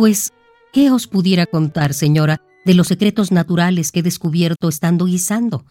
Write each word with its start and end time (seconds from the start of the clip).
Pues, 0.00 0.32
¿qué 0.72 0.90
os 0.90 1.06
pudiera 1.06 1.44
contar, 1.44 1.92
señora, 1.92 2.40
de 2.64 2.72
los 2.72 2.86
secretos 2.86 3.32
naturales 3.32 3.92
que 3.92 4.00
he 4.00 4.02
descubierto 4.02 4.70
estando 4.70 5.04
guisando? 5.04 5.66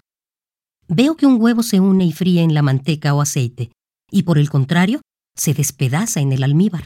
Veo 0.88 1.16
que 1.16 1.26
un 1.26 1.42
huevo 1.42 1.64
se 1.64 1.80
une 1.80 2.06
y 2.06 2.12
fríe 2.12 2.44
en 2.44 2.54
la 2.54 2.62
manteca 2.62 3.16
o 3.16 3.22
aceite, 3.22 3.72
y 4.12 4.22
por 4.22 4.38
el 4.38 4.52
contrario, 4.52 5.02
se 5.36 5.56
despedaza 5.56 6.20
en 6.20 6.32
el 6.32 6.44
almíbar. 6.44 6.86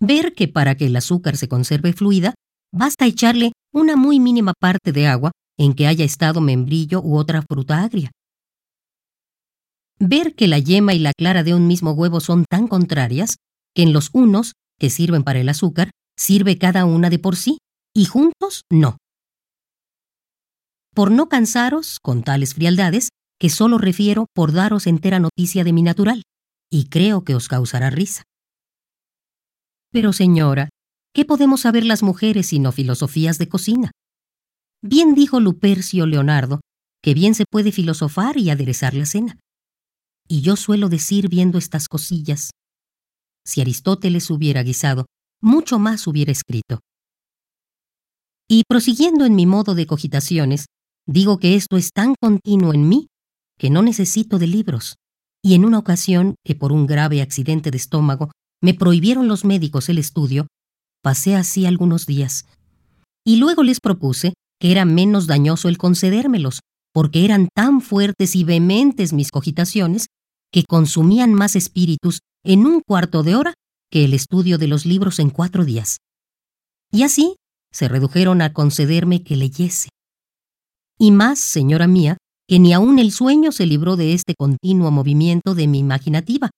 Ver 0.00 0.32
que 0.32 0.48
para 0.48 0.74
que 0.74 0.86
el 0.86 0.96
azúcar 0.96 1.36
se 1.36 1.48
conserve 1.48 1.92
fluida, 1.92 2.32
basta 2.72 3.04
echarle 3.04 3.52
una 3.70 3.94
muy 3.94 4.20
mínima 4.20 4.54
parte 4.58 4.90
de 4.90 5.06
agua 5.06 5.32
en 5.58 5.74
que 5.74 5.86
haya 5.86 6.06
estado 6.06 6.40
membrillo 6.40 7.02
u 7.02 7.18
otra 7.18 7.42
fruta 7.42 7.82
agria. 7.82 8.10
Ver 9.98 10.34
que 10.34 10.48
la 10.48 10.58
yema 10.58 10.94
y 10.94 10.98
la 11.00 11.12
clara 11.12 11.42
de 11.42 11.52
un 11.52 11.66
mismo 11.66 11.90
huevo 11.90 12.20
son 12.20 12.46
tan 12.48 12.68
contrarias 12.68 13.36
que 13.74 13.82
en 13.82 13.92
los 13.92 14.08
unos, 14.14 14.54
que 14.78 14.90
sirven 14.90 15.24
para 15.24 15.40
el 15.40 15.48
azúcar, 15.48 15.90
sirve 16.18 16.58
cada 16.58 16.84
una 16.84 17.10
de 17.10 17.18
por 17.18 17.36
sí, 17.36 17.58
y 17.94 18.06
juntos 18.06 18.62
no. 18.70 18.96
Por 20.94 21.10
no 21.10 21.28
cansaros 21.28 21.98
con 22.00 22.22
tales 22.22 22.54
frialdades, 22.54 23.08
que 23.38 23.50
solo 23.50 23.78
refiero 23.78 24.26
por 24.34 24.52
daros 24.52 24.86
entera 24.86 25.18
noticia 25.18 25.64
de 25.64 25.72
mi 25.72 25.82
natural, 25.82 26.22
y 26.70 26.88
creo 26.88 27.24
que 27.24 27.34
os 27.34 27.48
causará 27.48 27.90
risa. 27.90 28.22
Pero 29.90 30.12
señora, 30.12 30.70
¿qué 31.14 31.24
podemos 31.24 31.60
saber 31.62 31.84
las 31.84 32.02
mujeres 32.02 32.46
sino 32.46 32.72
filosofías 32.72 33.38
de 33.38 33.48
cocina? 33.48 33.90
Bien 34.82 35.14
dijo 35.14 35.40
Lupercio 35.40 36.06
Leonardo, 36.06 36.60
que 37.02 37.14
bien 37.14 37.34
se 37.34 37.44
puede 37.50 37.70
filosofar 37.70 38.36
y 38.38 38.50
aderezar 38.50 38.94
la 38.94 39.06
cena. 39.06 39.38
Y 40.26 40.40
yo 40.40 40.56
suelo 40.56 40.88
decir 40.88 41.28
viendo 41.28 41.58
estas 41.58 41.86
cosillas, 41.86 42.50
si 43.46 43.60
Aristóteles 43.60 44.30
hubiera 44.30 44.62
guisado, 44.62 45.06
mucho 45.40 45.78
más 45.78 46.06
hubiera 46.06 46.32
escrito. 46.32 46.80
Y 48.48 48.62
prosiguiendo 48.68 49.24
en 49.24 49.34
mi 49.34 49.46
modo 49.46 49.74
de 49.74 49.86
cogitaciones, 49.86 50.66
digo 51.06 51.38
que 51.38 51.54
esto 51.54 51.76
es 51.76 51.90
tan 51.92 52.14
continuo 52.20 52.74
en 52.74 52.88
mí 52.88 53.06
que 53.58 53.70
no 53.70 53.82
necesito 53.82 54.38
de 54.38 54.46
libros. 54.46 54.96
Y 55.42 55.54
en 55.54 55.64
una 55.64 55.78
ocasión, 55.78 56.36
que 56.44 56.54
por 56.54 56.72
un 56.72 56.86
grave 56.86 57.20
accidente 57.22 57.70
de 57.70 57.76
estómago 57.76 58.30
me 58.62 58.74
prohibieron 58.74 59.28
los 59.28 59.44
médicos 59.44 59.88
el 59.88 59.98
estudio, 59.98 60.46
pasé 61.02 61.36
así 61.36 61.66
algunos 61.66 62.06
días. 62.06 62.46
Y 63.26 63.36
luego 63.36 63.62
les 63.62 63.80
propuse 63.80 64.34
que 64.58 64.72
era 64.72 64.84
menos 64.84 65.26
dañoso 65.26 65.68
el 65.68 65.76
concedérmelos, 65.76 66.60
porque 66.92 67.24
eran 67.24 67.48
tan 67.54 67.80
fuertes 67.82 68.36
y 68.36 68.44
vehementes 68.44 69.12
mis 69.12 69.30
cogitaciones 69.30 70.06
que 70.52 70.64
consumían 70.64 71.34
más 71.34 71.56
espíritus 71.56 72.20
en 72.44 72.66
un 72.66 72.80
cuarto 72.86 73.22
de 73.22 73.34
hora 73.34 73.54
que 73.90 74.04
el 74.04 74.12
estudio 74.12 74.58
de 74.58 74.68
los 74.68 74.86
libros 74.86 75.18
en 75.18 75.30
cuatro 75.30 75.64
días. 75.64 75.98
Y 76.92 77.02
así 77.02 77.36
se 77.72 77.88
redujeron 77.88 78.42
a 78.42 78.52
concederme 78.52 79.24
que 79.24 79.36
leyese. 79.36 79.88
Y 80.98 81.10
más, 81.10 81.40
señora 81.40 81.88
mía, 81.88 82.18
que 82.46 82.58
ni 82.58 82.72
aun 82.72 82.98
el 82.98 83.10
sueño 83.10 83.50
se 83.50 83.66
libró 83.66 83.96
de 83.96 84.12
este 84.12 84.34
continuo 84.36 84.90
movimiento 84.90 85.54
de 85.54 85.66
mi 85.66 85.78
imaginativa. 85.78 86.50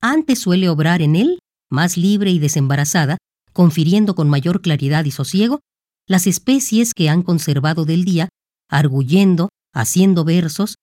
Antes 0.00 0.40
suele 0.40 0.68
obrar 0.68 1.02
en 1.02 1.14
él, 1.14 1.38
más 1.70 1.96
libre 1.96 2.30
y 2.30 2.38
desembarazada, 2.38 3.18
confiriendo 3.52 4.14
con 4.14 4.28
mayor 4.30 4.62
claridad 4.62 5.04
y 5.04 5.10
sosiego 5.10 5.60
las 6.08 6.26
especies 6.26 6.94
que 6.94 7.08
han 7.08 7.22
conservado 7.22 7.84
del 7.84 8.04
día, 8.04 8.28
arguyendo, 8.68 9.50
haciendo 9.72 10.24
versos, 10.24 10.76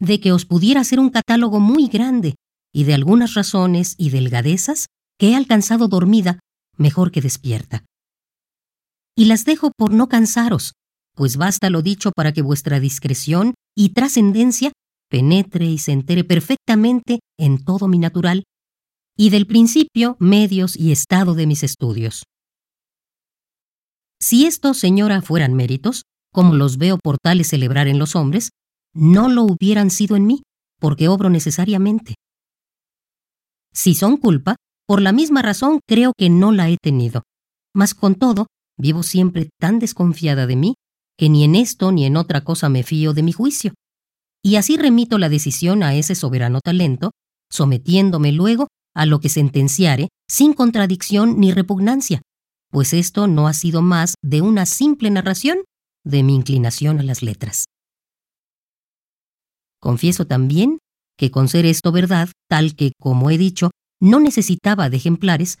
de 0.00 0.18
que 0.18 0.32
os 0.32 0.46
pudiera 0.46 0.80
hacer 0.80 0.98
un 0.98 1.10
catálogo 1.10 1.60
muy 1.60 1.86
grande 1.86 2.34
y 2.74 2.84
de 2.84 2.92
algunas 2.92 3.34
razones 3.34 3.94
y 3.96 4.10
delgadezas 4.10 4.86
que 5.18 5.30
he 5.30 5.36
alcanzado 5.36 5.88
dormida 5.88 6.40
mejor 6.76 7.12
que 7.12 7.22
despierta. 7.22 7.84
Y 9.16 9.26
las 9.26 9.44
dejo 9.44 9.70
por 9.76 9.92
no 9.92 10.08
cansaros, 10.08 10.72
pues 11.14 11.36
basta 11.36 11.70
lo 11.70 11.82
dicho 11.82 12.10
para 12.10 12.32
que 12.32 12.42
vuestra 12.42 12.80
discreción 12.80 13.54
y 13.76 13.90
trascendencia 13.90 14.72
penetre 15.08 15.66
y 15.66 15.78
se 15.78 15.92
entere 15.92 16.24
perfectamente 16.24 17.20
en 17.38 17.64
todo 17.64 17.86
mi 17.86 17.98
natural 17.98 18.42
y 19.16 19.30
del 19.30 19.46
principio, 19.46 20.16
medios 20.18 20.76
y 20.76 20.90
estado 20.90 21.34
de 21.34 21.46
mis 21.46 21.62
estudios. 21.62 22.24
Si 24.20 24.46
estos, 24.46 24.78
señora, 24.78 25.22
fueran 25.22 25.54
méritos, 25.54 26.02
como 26.32 26.54
los 26.54 26.78
veo 26.78 26.98
por 26.98 27.18
tales 27.22 27.48
celebrar 27.48 27.86
en 27.86 28.00
los 28.00 28.16
hombres, 28.16 28.50
no 28.92 29.28
lo 29.28 29.44
hubieran 29.44 29.90
sido 29.90 30.16
en 30.16 30.26
mí, 30.26 30.42
porque 30.80 31.06
obro 31.06 31.30
necesariamente. 31.30 32.14
Si 33.74 33.94
son 33.94 34.16
culpa, 34.16 34.56
por 34.86 35.02
la 35.02 35.12
misma 35.12 35.42
razón 35.42 35.80
creo 35.86 36.12
que 36.16 36.30
no 36.30 36.52
la 36.52 36.70
he 36.70 36.76
tenido. 36.76 37.22
Mas 37.74 37.94
con 37.94 38.14
todo, 38.14 38.46
vivo 38.78 39.02
siempre 39.02 39.50
tan 39.58 39.78
desconfiada 39.78 40.46
de 40.46 40.56
mí 40.56 40.74
que 41.16 41.28
ni 41.28 41.44
en 41.44 41.54
esto 41.54 41.92
ni 41.92 42.06
en 42.06 42.16
otra 42.16 42.42
cosa 42.42 42.68
me 42.68 42.82
fío 42.82 43.12
de 43.12 43.22
mi 43.22 43.32
juicio. 43.32 43.72
Y 44.42 44.56
así 44.56 44.76
remito 44.76 45.18
la 45.18 45.28
decisión 45.28 45.82
a 45.82 45.94
ese 45.94 46.14
soberano 46.14 46.60
talento, 46.62 47.12
sometiéndome 47.50 48.32
luego 48.32 48.68
a 48.94 49.06
lo 49.06 49.20
que 49.20 49.28
sentenciare 49.28 50.08
sin 50.28 50.52
contradicción 50.52 51.40
ni 51.40 51.52
repugnancia, 51.52 52.22
pues 52.70 52.92
esto 52.92 53.26
no 53.26 53.48
ha 53.48 53.54
sido 53.54 53.82
más 53.82 54.14
de 54.22 54.40
una 54.40 54.66
simple 54.66 55.10
narración 55.10 55.58
de 56.04 56.22
mi 56.22 56.34
inclinación 56.34 57.00
a 57.00 57.02
las 57.02 57.22
letras. 57.22 57.66
Confieso 59.80 60.26
también 60.26 60.78
que 61.16 61.30
con 61.30 61.48
ser 61.48 61.66
esto 61.66 61.92
verdad, 61.92 62.28
tal 62.48 62.74
que, 62.74 62.92
como 63.00 63.30
he 63.30 63.38
dicho, 63.38 63.70
no 64.00 64.20
necesitaba 64.20 64.90
de 64.90 64.96
ejemplares, 64.96 65.58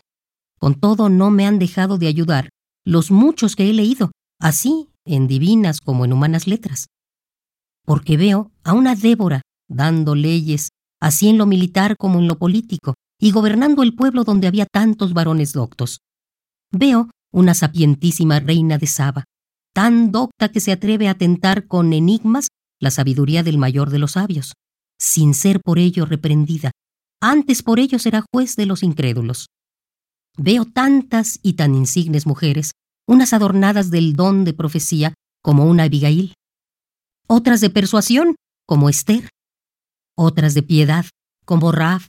con 0.58 0.74
todo 0.74 1.08
no 1.08 1.30
me 1.30 1.46
han 1.46 1.58
dejado 1.58 1.98
de 1.98 2.08
ayudar 2.08 2.48
los 2.84 3.10
muchos 3.10 3.56
que 3.56 3.68
he 3.68 3.72
leído, 3.72 4.10
así 4.40 4.88
en 5.04 5.26
divinas 5.26 5.80
como 5.80 6.04
en 6.04 6.12
humanas 6.12 6.46
letras. 6.46 6.86
Porque 7.84 8.16
veo 8.16 8.50
a 8.62 8.72
una 8.72 8.94
Débora 8.94 9.42
dando 9.68 10.14
leyes, 10.14 10.68
así 11.00 11.28
en 11.28 11.38
lo 11.38 11.46
militar 11.46 11.96
como 11.96 12.18
en 12.18 12.28
lo 12.28 12.38
político, 12.38 12.94
y 13.20 13.30
gobernando 13.30 13.82
el 13.82 13.94
pueblo 13.94 14.24
donde 14.24 14.46
había 14.46 14.66
tantos 14.66 15.14
varones 15.14 15.52
doctos. 15.52 15.98
Veo 16.70 17.10
una 17.32 17.54
sapientísima 17.54 18.40
reina 18.40 18.78
de 18.78 18.86
Saba, 18.86 19.24
tan 19.72 20.12
docta 20.12 20.50
que 20.50 20.60
se 20.60 20.72
atreve 20.72 21.08
a 21.08 21.14
tentar 21.14 21.66
con 21.66 21.92
enigmas 21.92 22.48
la 22.80 22.90
sabiduría 22.90 23.42
del 23.42 23.58
mayor 23.58 23.90
de 23.90 23.98
los 23.98 24.12
sabios, 24.12 24.52
sin 25.04 25.34
ser 25.34 25.60
por 25.60 25.78
ello 25.78 26.06
reprendida, 26.06 26.70
antes 27.20 27.62
por 27.62 27.78
ello 27.78 27.98
será 27.98 28.24
juez 28.32 28.56
de 28.56 28.64
los 28.64 28.82
incrédulos. 28.82 29.48
Veo 30.36 30.64
tantas 30.64 31.38
y 31.42 31.52
tan 31.52 31.74
insignes 31.74 32.26
mujeres 32.26 32.70
unas 33.06 33.34
adornadas 33.34 33.90
del 33.90 34.14
don 34.14 34.44
de 34.44 34.54
profecía 34.54 35.12
como 35.42 35.66
una 35.66 35.84
Abigail, 35.84 36.34
otras 37.28 37.60
de 37.60 37.68
persuasión 37.68 38.34
como 38.66 38.88
Esther, 38.88 39.28
otras 40.16 40.54
de 40.54 40.62
piedad 40.62 41.04
como 41.44 41.70
Raf, 41.70 42.08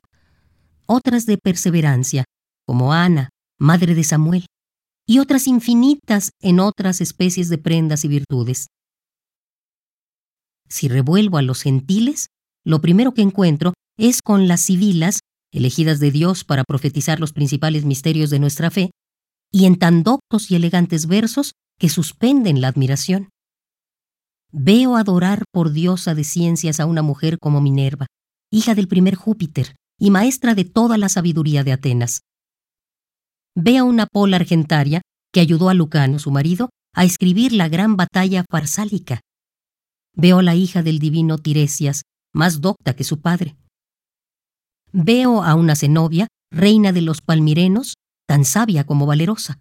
otras 0.85 1.25
de 1.25 1.37
perseverancia 1.37 2.23
como 2.65 2.93
Ana, 2.93 3.29
madre 3.59 3.93
de 3.93 4.05
Samuel, 4.05 4.45
y 5.05 5.19
otras 5.19 5.47
infinitas 5.47 6.31
en 6.41 6.61
otras 6.61 7.01
especies 7.01 7.49
de 7.49 7.57
prendas 7.57 8.05
y 8.05 8.07
virtudes. 8.07 8.67
Si 10.69 10.87
revuelvo 10.87 11.37
a 11.37 11.41
los 11.41 11.61
gentiles, 11.61 12.27
lo 12.65 12.81
primero 12.81 13.13
que 13.13 13.21
encuentro 13.21 13.73
es 13.97 14.21
con 14.21 14.47
las 14.47 14.61
civilas, 14.61 15.19
elegidas 15.53 15.99
de 15.99 16.11
Dios 16.11 16.43
para 16.43 16.63
profetizar 16.63 17.19
los 17.19 17.31
principales 17.31 17.85
misterios 17.85 18.29
de 18.29 18.39
nuestra 18.39 18.71
fe, 18.71 18.91
y 19.51 19.65
en 19.65 19.77
tan 19.77 20.03
doctos 20.03 20.51
y 20.51 20.55
elegantes 20.55 21.05
versos 21.05 21.53
que 21.79 21.89
suspenden 21.89 22.59
la 22.59 22.67
admiración. 22.67 23.29
Veo 24.51 24.97
adorar 24.97 25.43
por 25.53 25.71
diosa 25.71 26.15
de 26.15 26.23
ciencias 26.23 26.79
a 26.79 26.85
una 26.85 27.01
mujer 27.01 27.37
como 27.39 27.61
Minerva, 27.61 28.07
hija 28.51 28.75
del 28.75 28.87
primer 28.87 29.15
Júpiter 29.15 29.75
y 29.99 30.11
maestra 30.11 30.55
de 30.55 30.65
toda 30.65 30.97
la 30.97 31.09
sabiduría 31.09 31.63
de 31.63 31.73
Atenas. 31.73 32.21
Veo 33.55 33.85
una 33.85 34.07
pola 34.07 34.37
argentaria 34.37 35.01
que 35.31 35.39
ayudó 35.39 35.69
a 35.69 35.73
Lucano, 35.73 36.19
su 36.19 36.31
marido, 36.31 36.69
a 36.93 37.05
escribir 37.05 37.53
la 37.53 37.69
gran 37.69 37.95
batalla 37.95 38.45
farsálica. 38.49 39.21
Veo 40.15 40.39
a 40.39 40.43
la 40.43 40.55
hija 40.55 40.81
del 40.83 40.99
divino 40.99 41.37
Tiresias, 41.37 42.03
más 42.35 42.61
docta 42.61 42.95
que 42.95 43.03
su 43.03 43.21
padre. 43.21 43.55
Veo 44.91 45.41
a 45.41 45.55
una 45.55 45.75
Zenobia, 45.75 46.27
reina 46.51 46.91
de 46.91 47.01
los 47.01 47.21
palmirenos, 47.21 47.95
tan 48.27 48.45
sabia 48.45 48.85
como 48.85 49.05
valerosa. 49.05 49.59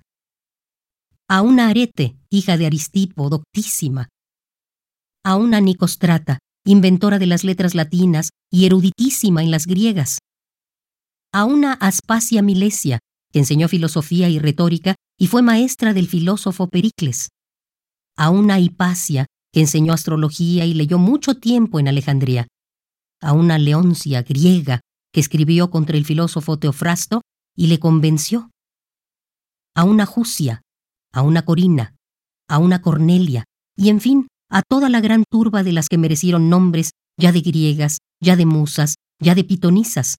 A 1.29 1.41
una 1.41 1.69
Arete, 1.69 2.17
hija 2.31 2.57
de 2.59 2.67
Aristipo, 2.67 3.31
doctísima. 3.31 4.09
A 5.25 5.37
una 5.37 5.61
Nicostrata, 5.61 6.39
inventora 6.67 7.19
de 7.19 7.27
las 7.27 7.45
letras 7.45 7.75
latinas 7.75 8.31
y 8.51 8.67
eruditísima 8.67 9.43
en 9.43 9.51
las 9.51 9.67
griegas. 9.67 10.19
A 11.33 11.45
una 11.45 11.73
Aspasia 11.75 12.43
Milesia, 12.43 12.99
que 13.33 13.39
enseñó 13.39 13.69
filosofía 13.69 14.29
y 14.29 14.39
retórica 14.39 14.95
y 15.19 15.29
fue 15.29 15.43
maestra 15.43 15.95
del 15.95 16.09
filósofo 16.09 16.69
Pericles. 16.69 17.29
A 18.17 18.31
una 18.31 18.61
Hipasia, 18.61 19.27
que 19.53 19.61
enseñó 19.61 19.93
astrología 19.93 20.67
y 20.67 20.75
leyó 20.75 20.99
mucho 20.99 21.37
tiempo 21.37 21.79
en 21.79 21.89
Alejandría. 21.89 22.47
A 23.25 23.33
una 23.33 23.57
Leoncia 23.57 24.23
griega, 24.23 24.81
que 25.11 25.21
escribió 25.21 25.71
contra 25.71 25.97
el 25.97 26.05
filósofo 26.05 26.59
Teofrasto 26.59 27.23
y 27.57 27.69
le 27.69 27.79
convenció 27.79 28.51
a 29.75 29.85
una 29.85 30.05
Jusia, 30.05 30.61
a 31.11 31.23
una 31.23 31.43
Corina, 31.47 31.95
a 32.51 32.59
una 32.59 32.83
Cornelia, 32.83 33.45
y 33.79 33.89
en 33.89 34.03
fin, 34.03 34.29
a 34.51 34.61
toda 34.61 34.91
la 34.91 35.01
gran 35.01 35.25
turba 35.31 35.63
de 35.63 35.73
las 35.73 35.89
que 35.89 35.97
merecieron 35.97 36.51
nombres 36.51 36.91
ya 37.19 37.33
de 37.33 37.41
griegas, 37.41 37.97
ya 38.21 38.37
de 38.37 38.45
musas, 38.45 38.97
ya 39.19 39.35
de 39.35 39.45
pitonisas. 39.45 40.17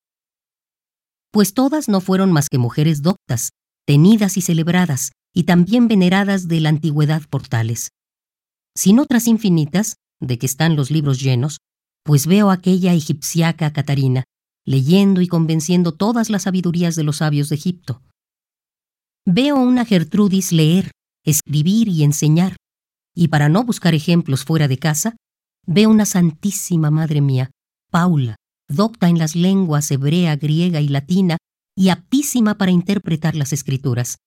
Pues 1.31 1.53
todas 1.53 1.87
no 1.87 2.01
fueron 2.01 2.31
más 2.31 2.49
que 2.49 2.57
mujeres 2.57 3.03
doctas, 3.03 3.51
tenidas 3.85 4.35
y 4.35 4.41
celebradas, 4.41 5.11
y 5.31 5.43
también 5.43 5.87
veneradas 5.87 6.47
de 6.47 6.59
la 6.59 6.69
antigüedad 6.69 7.21
por 7.29 7.47
tales. 7.47 7.89
Sin 8.75 8.97
otras 8.97 9.27
infinitas, 9.27 9.97
de 10.19 10.39
que 10.39 10.47
están 10.47 10.75
los 10.75 10.89
libros 10.89 11.19
llenos, 11.19 11.59
pues 12.05 12.27
veo 12.27 12.51
aquella 12.51 12.93
egipciaca 12.93 13.73
Catarina, 13.73 14.25
leyendo 14.63 15.21
y 15.21 15.27
convenciendo 15.27 15.91
todas 15.91 16.29
las 16.29 16.43
sabidurías 16.43 16.95
de 16.95 17.03
los 17.03 17.17
sabios 17.17 17.49
de 17.49 17.55
Egipto. 17.55 18.03
Veo 19.25 19.55
una 19.55 19.85
Gertrudis 19.85 20.51
leer, 20.51 20.91
escribir 21.25 21.87
y 21.87 22.03
enseñar, 22.03 22.55
y 23.15 23.29
para 23.29 23.49
no 23.49 23.63
buscar 23.63 23.95
ejemplos 23.95 24.45
fuera 24.45 24.67
de 24.67 24.77
casa, 24.77 25.15
veo 25.65 25.89
una 25.89 26.05
Santísima 26.05 26.91
Madre 26.91 27.21
mía, 27.21 27.49
Paula, 27.89 28.35
docta 28.69 29.09
en 29.09 29.17
las 29.17 29.35
lenguas 29.35 29.89
hebrea, 29.89 30.35
griega 30.35 30.81
y 30.81 30.89
latina, 30.89 31.37
y 31.75 31.89
aptísima 31.89 32.59
para 32.59 32.71
interpretar 32.71 33.35
las 33.35 33.51
escrituras. 33.51 34.17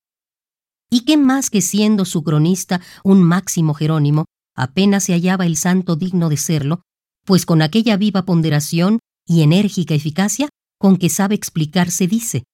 ¿Y 0.90 1.04
qué 1.04 1.16
más 1.16 1.48
que 1.48 1.60
siendo 1.60 2.04
su 2.04 2.24
cronista 2.24 2.80
un 3.04 3.22
máximo 3.22 3.72
Jerónimo, 3.72 4.24
apenas 4.56 5.04
se 5.04 5.12
hallaba 5.12 5.46
el 5.46 5.56
santo 5.56 5.94
digno 5.94 6.28
de 6.28 6.38
serlo, 6.38 6.82
pues 7.28 7.44
con 7.44 7.60
aquella 7.60 7.98
viva 7.98 8.24
ponderación 8.24 9.00
y 9.26 9.42
enérgica 9.42 9.92
eficacia 9.92 10.48
con 10.78 10.96
que 10.96 11.10
sabe 11.10 11.34
explicarse 11.34 12.06
dice, 12.06 12.44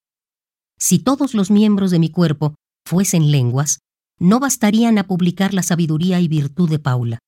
si 0.81 0.99
todos 0.99 1.33
los 1.33 1.53
miembros 1.53 1.93
de 1.93 2.01
mi 2.01 2.11
cuerpo 2.11 2.57
fuesen 2.85 3.31
lenguas, 3.31 3.79
no 4.19 4.41
bastarían 4.41 4.99
a 4.99 5.07
publicar 5.07 5.55
la 5.55 5.63
sabiduría 5.63 6.21
y 6.21 6.27
virtud 6.27 6.69
de 6.69 6.81
Paula. 6.81 7.21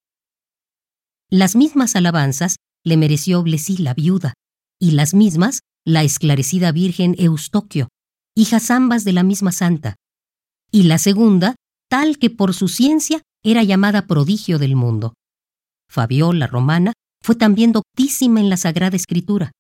Las 1.31 1.55
mismas 1.55 1.95
alabanzas 1.95 2.57
le 2.85 2.97
mereció 2.97 3.45
Blesí 3.45 3.77
la 3.77 3.95
viuda, 3.95 4.35
y 4.81 4.91
las 4.91 5.15
mismas 5.15 5.61
la 5.85 6.03
esclarecida 6.03 6.73
Virgen 6.73 7.15
Eustoquio, 7.17 7.87
hijas 8.35 8.73
ambas 8.73 9.05
de 9.05 9.13
la 9.13 9.23
misma 9.23 9.53
santa, 9.53 9.95
y 10.73 10.83
la 10.83 10.99
segunda, 10.99 11.55
tal 11.89 12.19
que 12.19 12.29
por 12.29 12.55
su 12.55 12.67
ciencia 12.67 13.23
era 13.45 13.63
llamada 13.63 14.09
prodigio 14.09 14.59
del 14.59 14.75
mundo. 14.75 15.15
Fabiola 15.89 16.49
Romana 16.49 16.93
fue 17.27 17.35
también 17.35 17.73
doctísima 17.73 18.39
en 18.39 18.49
la 18.49 18.57
Sagrada 18.57 18.95
Escritura. 18.95 19.51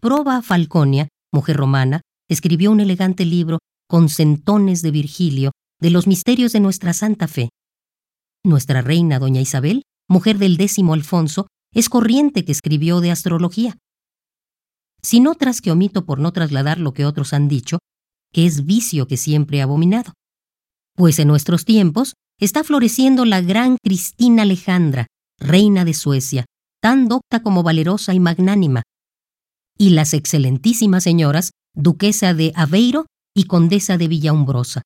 Proba 0.00 0.42
Falconia, 0.42 1.06
mujer 1.32 1.56
romana, 1.56 2.00
escribió 2.28 2.72
un 2.72 2.80
elegante 2.80 3.24
libro 3.24 3.60
con 3.88 4.08
centones 4.08 4.82
de 4.82 4.90
Virgilio 4.90 5.52
de 5.80 5.90
los 5.90 6.08
misterios 6.08 6.50
de 6.50 6.58
nuestra 6.58 6.92
santa 6.92 7.28
fe. 7.28 7.50
Nuestra 8.44 8.82
reina 8.82 9.20
doña 9.20 9.40
Isabel, 9.40 9.82
mujer 10.08 10.38
del 10.38 10.56
décimo 10.56 10.94
Alfonso, 10.94 11.46
es 11.72 11.88
corriente 11.88 12.44
que 12.44 12.50
escribió 12.50 13.00
de 13.00 13.12
astrología. 13.12 13.78
Sin 15.02 15.28
otras 15.28 15.60
que 15.60 15.70
omito 15.70 16.04
por 16.04 16.18
no 16.18 16.32
trasladar 16.32 16.80
lo 16.80 16.94
que 16.94 17.06
otros 17.06 17.32
han 17.32 17.46
dicho, 17.46 17.78
que 18.32 18.44
es 18.44 18.66
vicio 18.66 19.06
que 19.06 19.16
siempre 19.16 19.58
he 19.58 19.62
abominado. 19.62 20.14
Pues 20.96 21.20
en 21.20 21.28
nuestros 21.28 21.64
tiempos 21.64 22.14
está 22.40 22.64
floreciendo 22.64 23.24
la 23.24 23.40
gran 23.40 23.76
Cristina 23.80 24.42
Alejandra, 24.42 25.06
reina 25.38 25.84
de 25.84 25.94
Suecia, 25.94 26.44
tan 26.80 27.08
docta 27.08 27.42
como 27.42 27.62
valerosa 27.62 28.14
y 28.14 28.20
magnánima, 28.20 28.82
y 29.78 29.90
las 29.90 30.14
excelentísimas 30.14 31.04
señoras 31.04 31.50
duquesa 31.74 32.34
de 32.34 32.52
Aveiro 32.54 33.06
y 33.34 33.44
condesa 33.44 33.98
de 33.98 34.08
Villaumbrosa. 34.08 34.82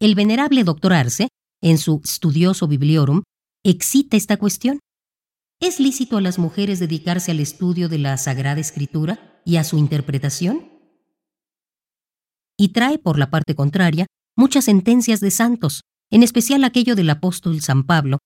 El 0.00 0.14
venerable 0.14 0.64
doctor 0.64 0.92
Arce, 0.92 1.28
en 1.62 1.78
su 1.78 2.00
studioso 2.04 2.66
Bibliorum, 2.66 3.22
excita 3.64 4.16
esta 4.16 4.36
cuestión. 4.36 4.80
¿Es 5.60 5.78
lícito 5.78 6.16
a 6.16 6.20
las 6.20 6.40
mujeres 6.40 6.80
dedicarse 6.80 7.30
al 7.30 7.38
estudio 7.38 7.88
de 7.88 7.98
la 7.98 8.16
Sagrada 8.16 8.60
Escritura 8.60 9.40
y 9.44 9.56
a 9.56 9.64
su 9.64 9.78
interpretación? 9.78 10.72
Y 12.58 12.68
trae, 12.68 12.98
por 12.98 13.16
la 13.16 13.30
parte 13.30 13.54
contraria, 13.54 14.06
muchas 14.36 14.64
sentencias 14.64 15.20
de 15.20 15.30
santos, 15.30 15.82
en 16.10 16.24
especial 16.24 16.64
aquello 16.64 16.96
del 16.96 17.10
apóstol 17.10 17.60
San 17.60 17.84
Pablo, 17.84 18.18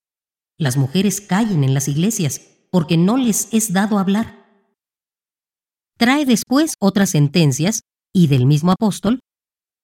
las 0.58 0.76
mujeres 0.76 1.20
callen 1.20 1.64
en 1.64 1.74
las 1.74 1.88
iglesias, 1.88 2.40
porque 2.70 2.96
no 2.96 3.16
les 3.16 3.52
es 3.52 3.72
dado 3.72 3.98
hablar. 3.98 4.44
Trae 5.98 6.24
después 6.24 6.74
otras 6.78 7.10
sentencias, 7.10 7.80
y 8.12 8.28
del 8.28 8.46
mismo 8.46 8.72
apóstol, 8.72 9.20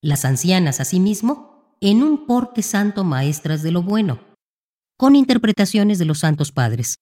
las 0.03 0.25
ancianas 0.25 0.81
asimismo, 0.81 1.77
en 1.81 2.03
un 2.03 2.27
porte 2.27 2.63
santo 2.63 3.05
maestras 3.05 3.63
de 3.63 3.73
lo 3.73 3.83
bueno, 3.83 4.21
con 4.99 5.17
interpretaciones 5.17 5.99
de 5.99 6.05
los 6.05 6.21
santos 6.21 6.53
padres. 6.53 6.97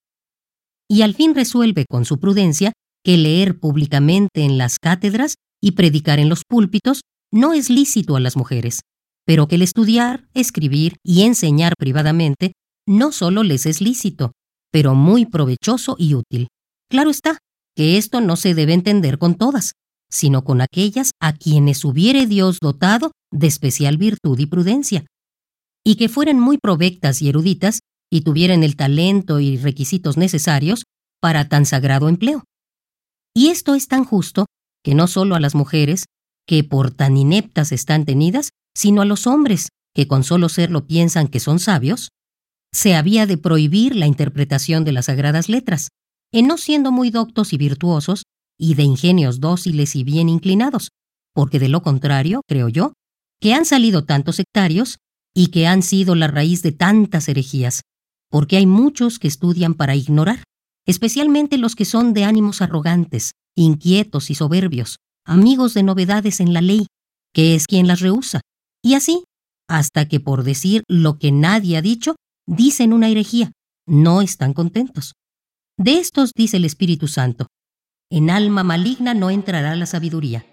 Y 0.89 1.03
al 1.03 1.15
fin 1.15 1.35
resuelve 1.35 1.85
con 1.89 2.05
su 2.05 2.19
prudencia 2.19 2.73
que 3.05 3.17
leer 3.17 3.61
públicamente 3.61 4.43
en 4.43 4.59
las 4.59 4.79
cátedras 4.79 5.35
y 5.63 5.73
predicar 5.73 6.19
en 6.19 6.29
los 6.29 6.43
púlpitos 6.45 7.03
no 7.33 7.53
es 7.53 7.71
lícito 7.71 8.17
a 8.17 8.21
las 8.21 8.37
mujeres, 8.37 8.81
pero 9.25 9.47
que 9.47 9.57
el 9.57 9.63
estudiar, 9.63 10.29
escribir 10.35 10.97
y 11.05 11.23
enseñar 11.23 11.75
privadamente 11.79 12.53
no 12.87 13.13
solo 13.13 13.43
les 13.43 13.67
es 13.67 13.81
lícito, 13.81 14.33
pero 14.73 14.95
muy 14.95 15.27
provechoso 15.27 15.97
y 15.99 16.15
útil. 16.15 16.49
Claro 16.91 17.11
está 17.11 17.39
que 17.77 17.99
esto 17.99 18.21
no 18.21 18.37
se 18.37 18.55
debe 18.55 18.75
entender 18.75 19.19
con 19.19 19.37
todas, 19.37 19.73
sino 20.11 20.45
con 20.45 20.61
aquellas 20.61 21.13
a 21.21 21.33
quienes 21.33 21.85
hubiere 21.85 22.27
Dios 22.27 22.59
dotado 22.61 23.13
de 23.33 23.47
especial 23.47 23.97
virtud 23.97 24.39
y 24.39 24.47
prudencia, 24.47 25.07
y 25.85 25.97
que 25.97 26.09
fueran 26.09 26.41
muy 26.41 26.59
provectas 26.59 27.23
y 27.23 27.29
eruditas 27.29 27.81
y 28.11 28.23
tuvieran 28.23 28.65
el 28.65 28.77
talento 28.77 29.39
y 29.41 29.57
requisitos 29.57 30.17
necesarios 30.17 30.83
para 31.21 31.49
tan 31.49 31.65
sagrado 31.65 32.09
empleo. 32.09 32.45
Y 33.35 33.49
esto 33.49 33.75
es 33.75 33.87
tan 33.87 34.05
justo 34.05 34.47
que 34.83 34.95
no 34.95 35.07
solo 35.07 35.37
a 35.37 35.41
las 35.41 35.55
mujeres, 35.55 36.07
que 36.47 36.65
por 36.65 36.91
tan 36.91 37.17
ineptas 37.17 37.71
están 37.71 38.05
tenidas, 38.05 38.51
sino 38.75 39.03
a 39.03 39.05
los 39.05 39.27
hombres, 39.27 39.69
que 39.95 40.09
con 40.09 40.25
solo 40.25 40.49
serlo 40.49 40.87
piensan 40.87 41.29
que 41.29 41.39
son 41.39 41.61
sabios, 41.61 42.09
se 42.73 42.95
había 42.95 43.27
de 43.27 43.37
prohibir 43.37 43.97
la 43.97 44.07
interpretación 44.07 44.85
de 44.85 44.93
las 44.93 45.07
sagradas 45.07 45.49
letras, 45.49 45.89
en 46.33 46.47
no 46.47 46.57
siendo 46.57 46.93
muy 46.93 47.11
doctos 47.11 47.53
y 47.53 47.59
virtuosos, 47.59 48.23
y 48.59 48.75
de 48.75 48.83
ingenios 48.83 49.41
dóciles 49.41 49.97
y 49.97 50.05
bien 50.05 50.29
inclinados, 50.29 50.91
porque 51.35 51.59
de 51.59 51.69
lo 51.69 51.83
contrario, 51.83 52.43
creo 52.47 52.69
yo, 52.69 52.93
que 53.41 53.55
han 53.55 53.65
salido 53.65 54.05
tantos 54.05 54.37
sectarios 54.37 54.99
y 55.35 55.49
que 55.49 55.67
han 55.67 55.83
sido 55.83 56.15
la 56.15 56.29
raíz 56.29 56.63
de 56.63 56.73
tantas 56.73 57.29
herejías, 57.29 57.83
porque 58.31 58.57
hay 58.57 58.67
muchos 58.67 59.19
que 59.19 59.29
estudian 59.29 59.75
para 59.75 59.97
ignorar, 59.97 60.45
especialmente 60.87 61.59
los 61.59 61.75
que 61.75 61.85
son 61.85 62.13
de 62.13 62.25
ánimos 62.25 62.61
arrogantes, 62.61 63.33
inquietos 63.57 64.31
y 64.31 64.35
soberbios, 64.35 64.97
amigos 65.25 65.75
de 65.75 65.83
novedades 65.83 66.41
en 66.41 66.53
la 66.53 66.61
ley, 66.61 66.87
que 67.33 67.55
es 67.55 67.67
quien 67.67 67.87
las 67.87 68.01
rehúsa, 68.01 68.41
y 68.83 68.95
así, 68.95 69.25
hasta 69.69 70.07
que 70.09 70.21
por 70.21 70.43
decir 70.45 70.83
lo 70.89 71.19
que 71.19 71.33
nadie 71.33 71.77
ha 71.77 71.83
dicho, 71.83 72.17
dicen 72.51 72.93
una 72.93 73.09
herejía, 73.09 73.53
no 73.87 74.23
están 74.23 74.53
contentos. 74.53 75.15
De 75.79 75.99
estos 75.99 76.33
dice 76.35 76.57
el 76.57 76.65
Espíritu 76.65 77.07
Santo, 77.09 77.47
en 78.11 78.29
alma 78.29 78.65
maligna 78.65 79.15
no 79.15 79.31
entrará 79.31 79.77
la 79.77 79.87
sabiduría. 79.87 80.45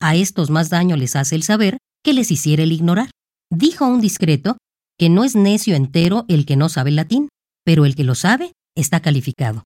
A 0.00 0.14
estos 0.14 0.50
más 0.50 0.68
daño 0.68 0.96
les 0.96 1.16
hace 1.16 1.34
el 1.34 1.42
saber 1.42 1.78
que 2.04 2.12
les 2.12 2.30
hiciera 2.30 2.62
el 2.62 2.72
ignorar. 2.72 3.10
Dijo 3.50 3.86
un 3.86 4.00
discreto 4.00 4.58
que 4.98 5.08
no 5.08 5.24
es 5.24 5.34
necio 5.34 5.74
entero 5.74 6.26
el 6.28 6.44
que 6.44 6.56
no 6.56 6.68
sabe 6.68 6.90
latín, 6.90 7.28
pero 7.64 7.86
el 7.86 7.94
que 7.94 8.04
lo 8.04 8.14
sabe 8.14 8.52
está 8.76 9.00
calificado. 9.00 9.64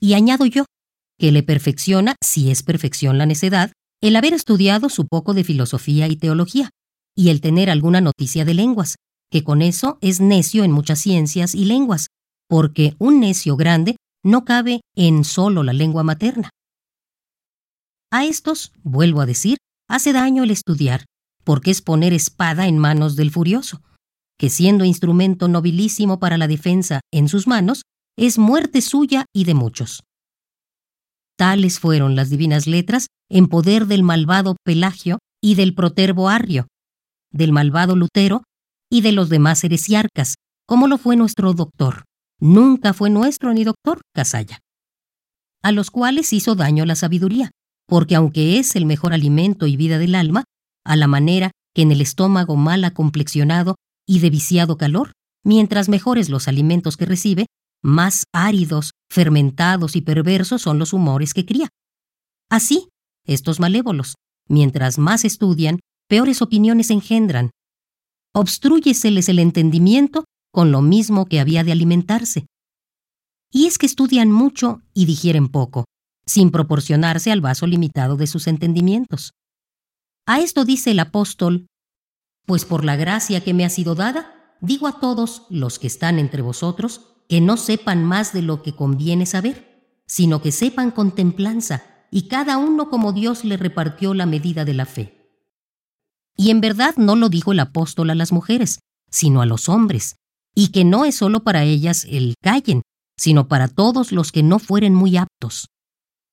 Y 0.00 0.14
añado 0.14 0.44
yo, 0.44 0.64
que 1.18 1.30
le 1.30 1.42
perfecciona, 1.42 2.16
si 2.22 2.50
es 2.50 2.62
perfección 2.62 3.16
la 3.16 3.26
necedad, 3.26 3.72
el 4.02 4.16
haber 4.16 4.34
estudiado 4.34 4.88
su 4.88 5.06
poco 5.06 5.34
de 5.34 5.44
filosofía 5.44 6.08
y 6.08 6.16
teología, 6.16 6.70
y 7.14 7.30
el 7.30 7.40
tener 7.40 7.70
alguna 7.70 8.00
noticia 8.00 8.44
de 8.44 8.54
lenguas, 8.54 8.96
que 9.30 9.44
con 9.44 9.62
eso 9.62 9.98
es 10.00 10.20
necio 10.20 10.64
en 10.64 10.72
muchas 10.72 11.00
ciencias 11.00 11.54
y 11.54 11.64
lenguas, 11.64 12.08
porque 12.48 12.94
un 12.98 13.20
necio 13.20 13.56
grande 13.56 13.96
no 14.24 14.44
cabe 14.44 14.80
en 14.94 15.24
solo 15.24 15.62
la 15.62 15.72
lengua 15.72 16.02
materna. 16.02 16.50
A 18.12 18.24
estos, 18.24 18.72
vuelvo 18.82 19.20
a 19.20 19.26
decir, 19.26 19.58
hace 19.88 20.12
daño 20.12 20.44
el 20.44 20.50
estudiar, 20.50 21.04
porque 21.44 21.70
es 21.70 21.82
poner 21.82 22.12
espada 22.12 22.66
en 22.66 22.78
manos 22.78 23.16
del 23.16 23.30
furioso, 23.30 23.82
que 24.38 24.50
siendo 24.50 24.84
instrumento 24.84 25.48
nobilísimo 25.48 26.18
para 26.18 26.38
la 26.38 26.48
defensa 26.48 27.00
en 27.12 27.28
sus 27.28 27.46
manos, 27.46 27.82
es 28.16 28.38
muerte 28.38 28.80
suya 28.80 29.26
y 29.34 29.44
de 29.44 29.54
muchos. 29.54 30.02
Tales 31.36 31.78
fueron 31.78 32.16
las 32.16 32.30
divinas 32.30 32.66
letras 32.66 33.08
en 33.30 33.48
poder 33.48 33.86
del 33.86 34.02
malvado 34.02 34.56
Pelagio 34.64 35.18
y 35.42 35.54
del 35.54 35.74
proterbo 35.74 36.28
Arrio, 36.28 36.66
del 37.30 37.52
malvado 37.52 37.94
Lutero 37.94 38.42
y 38.90 39.00
de 39.00 39.12
los 39.12 39.28
demás 39.28 39.62
heresiarcas, 39.64 40.36
como 40.66 40.88
lo 40.88 40.98
fue 40.98 41.16
nuestro 41.16 41.52
doctor. 41.52 42.04
Nunca 42.40 42.92
fue 42.92 43.10
nuestro 43.10 43.52
ni 43.54 43.64
doctor 43.64 44.00
Casalla. 44.14 44.60
A 45.62 45.72
los 45.72 45.90
cuales 45.90 46.32
hizo 46.32 46.54
daño 46.54 46.84
la 46.84 46.94
sabiduría, 46.94 47.50
porque 47.86 48.14
aunque 48.14 48.58
es 48.58 48.76
el 48.76 48.86
mejor 48.86 49.12
alimento 49.12 49.66
y 49.66 49.76
vida 49.76 49.98
del 49.98 50.14
alma, 50.14 50.44
a 50.84 50.96
la 50.96 51.06
manera 51.06 51.50
que 51.74 51.82
en 51.82 51.92
el 51.92 52.00
estómago 52.00 52.56
mal 52.56 52.84
acomplexionado 52.84 53.76
y 54.06 54.20
de 54.20 54.30
viciado 54.30 54.76
calor, 54.76 55.12
mientras 55.44 55.88
mejores 55.88 56.28
los 56.28 56.48
alimentos 56.48 56.96
que 56.96 57.06
recibe, 57.06 57.46
más 57.82 58.24
áridos, 58.32 58.92
fermentados 59.10 59.96
y 59.96 60.00
perversos 60.00 60.62
son 60.62 60.78
los 60.78 60.92
humores 60.92 61.34
que 61.34 61.44
cría. 61.44 61.68
Así, 62.50 62.88
estos 63.24 63.60
malévolos, 63.60 64.14
mientras 64.48 64.98
más 64.98 65.24
estudian, 65.24 65.80
peores 66.08 66.42
opiniones 66.42 66.90
engendran. 66.90 67.50
Obstrúyeseles 68.38 69.30
el 69.30 69.38
entendimiento 69.38 70.24
con 70.52 70.70
lo 70.70 70.82
mismo 70.82 71.24
que 71.24 71.40
había 71.40 71.64
de 71.64 71.72
alimentarse. 71.72 72.44
Y 73.50 73.64
es 73.64 73.78
que 73.78 73.86
estudian 73.86 74.30
mucho 74.30 74.82
y 74.92 75.06
digieren 75.06 75.48
poco, 75.48 75.86
sin 76.26 76.50
proporcionarse 76.50 77.32
al 77.32 77.40
vaso 77.40 77.66
limitado 77.66 78.18
de 78.18 78.26
sus 78.26 78.46
entendimientos. 78.46 79.30
A 80.26 80.40
esto 80.40 80.66
dice 80.66 80.90
el 80.90 80.98
apóstol, 80.98 81.66
pues 82.44 82.66
por 82.66 82.84
la 82.84 82.96
gracia 82.96 83.42
que 83.42 83.54
me 83.54 83.64
ha 83.64 83.70
sido 83.70 83.94
dada, 83.94 84.58
digo 84.60 84.86
a 84.86 85.00
todos 85.00 85.46
los 85.48 85.78
que 85.78 85.86
están 85.86 86.18
entre 86.18 86.42
vosotros, 86.42 87.16
que 87.30 87.40
no 87.40 87.56
sepan 87.56 88.04
más 88.04 88.34
de 88.34 88.42
lo 88.42 88.62
que 88.62 88.76
conviene 88.76 89.24
saber, 89.24 90.02
sino 90.06 90.42
que 90.42 90.52
sepan 90.52 90.90
con 90.90 91.14
templanza, 91.14 91.84
y 92.10 92.28
cada 92.28 92.58
uno 92.58 92.90
como 92.90 93.14
Dios 93.14 93.46
le 93.46 93.56
repartió 93.56 94.12
la 94.12 94.26
medida 94.26 94.66
de 94.66 94.74
la 94.74 94.84
fe. 94.84 95.15
Y 96.36 96.50
en 96.50 96.60
verdad 96.60 96.96
no 96.96 97.16
lo 97.16 97.28
dijo 97.28 97.52
el 97.52 97.60
apóstol 97.60 98.10
a 98.10 98.14
las 98.14 98.32
mujeres, 98.32 98.78
sino 99.10 99.40
a 99.40 99.46
los 99.46 99.68
hombres, 99.68 100.16
y 100.54 100.68
que 100.68 100.84
no 100.84 101.04
es 101.04 101.16
solo 101.16 101.42
para 101.42 101.64
ellas 101.64 102.06
el 102.08 102.34
callen, 102.42 102.82
sino 103.18 103.48
para 103.48 103.68
todos 103.68 104.12
los 104.12 104.32
que 104.32 104.42
no 104.42 104.58
fueren 104.58 104.94
muy 104.94 105.16
aptos. 105.16 105.68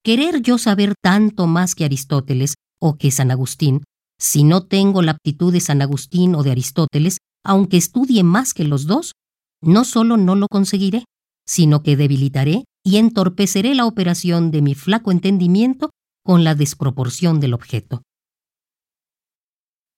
Querer 0.03 0.41
yo 0.41 0.57
saber 0.57 0.95
tanto 1.01 1.48
más 1.48 1.75
que 1.75 1.86
Aristóteles 1.86 2.55
o 2.81 2.98
que 2.98 3.12
San 3.12 3.31
Agustín, 3.31 3.83
si 4.19 4.43
no 4.43 4.65
tengo 4.65 5.01
la 5.01 5.12
aptitud 5.12 5.53
de 5.53 5.62
San 5.62 5.81
Agustín 5.81 6.36
o 6.36 6.43
de 6.43 6.51
Aristóteles, 6.51 7.17
aunque 7.45 7.77
estudie 7.77 8.24
más 8.24 8.53
que 8.53 8.65
los 8.65 8.86
dos, 8.86 9.13
no 9.62 9.86
solo 9.86 10.17
no 10.17 10.36
lo 10.36 10.48
conseguiré, 10.48 11.05
sino 11.48 11.83
que 11.83 11.95
debilitaré 11.95 12.65
y 12.86 12.98
entorpeceré 12.98 13.75
la 13.75 13.86
operación 13.86 14.51
de 14.51 14.62
mi 14.62 14.75
flaco 14.75 15.12
entendimiento 15.12 15.89
con 16.25 16.43
la 16.43 16.55
desproporción 16.55 17.39
del 17.39 17.53
objeto. 17.53 18.01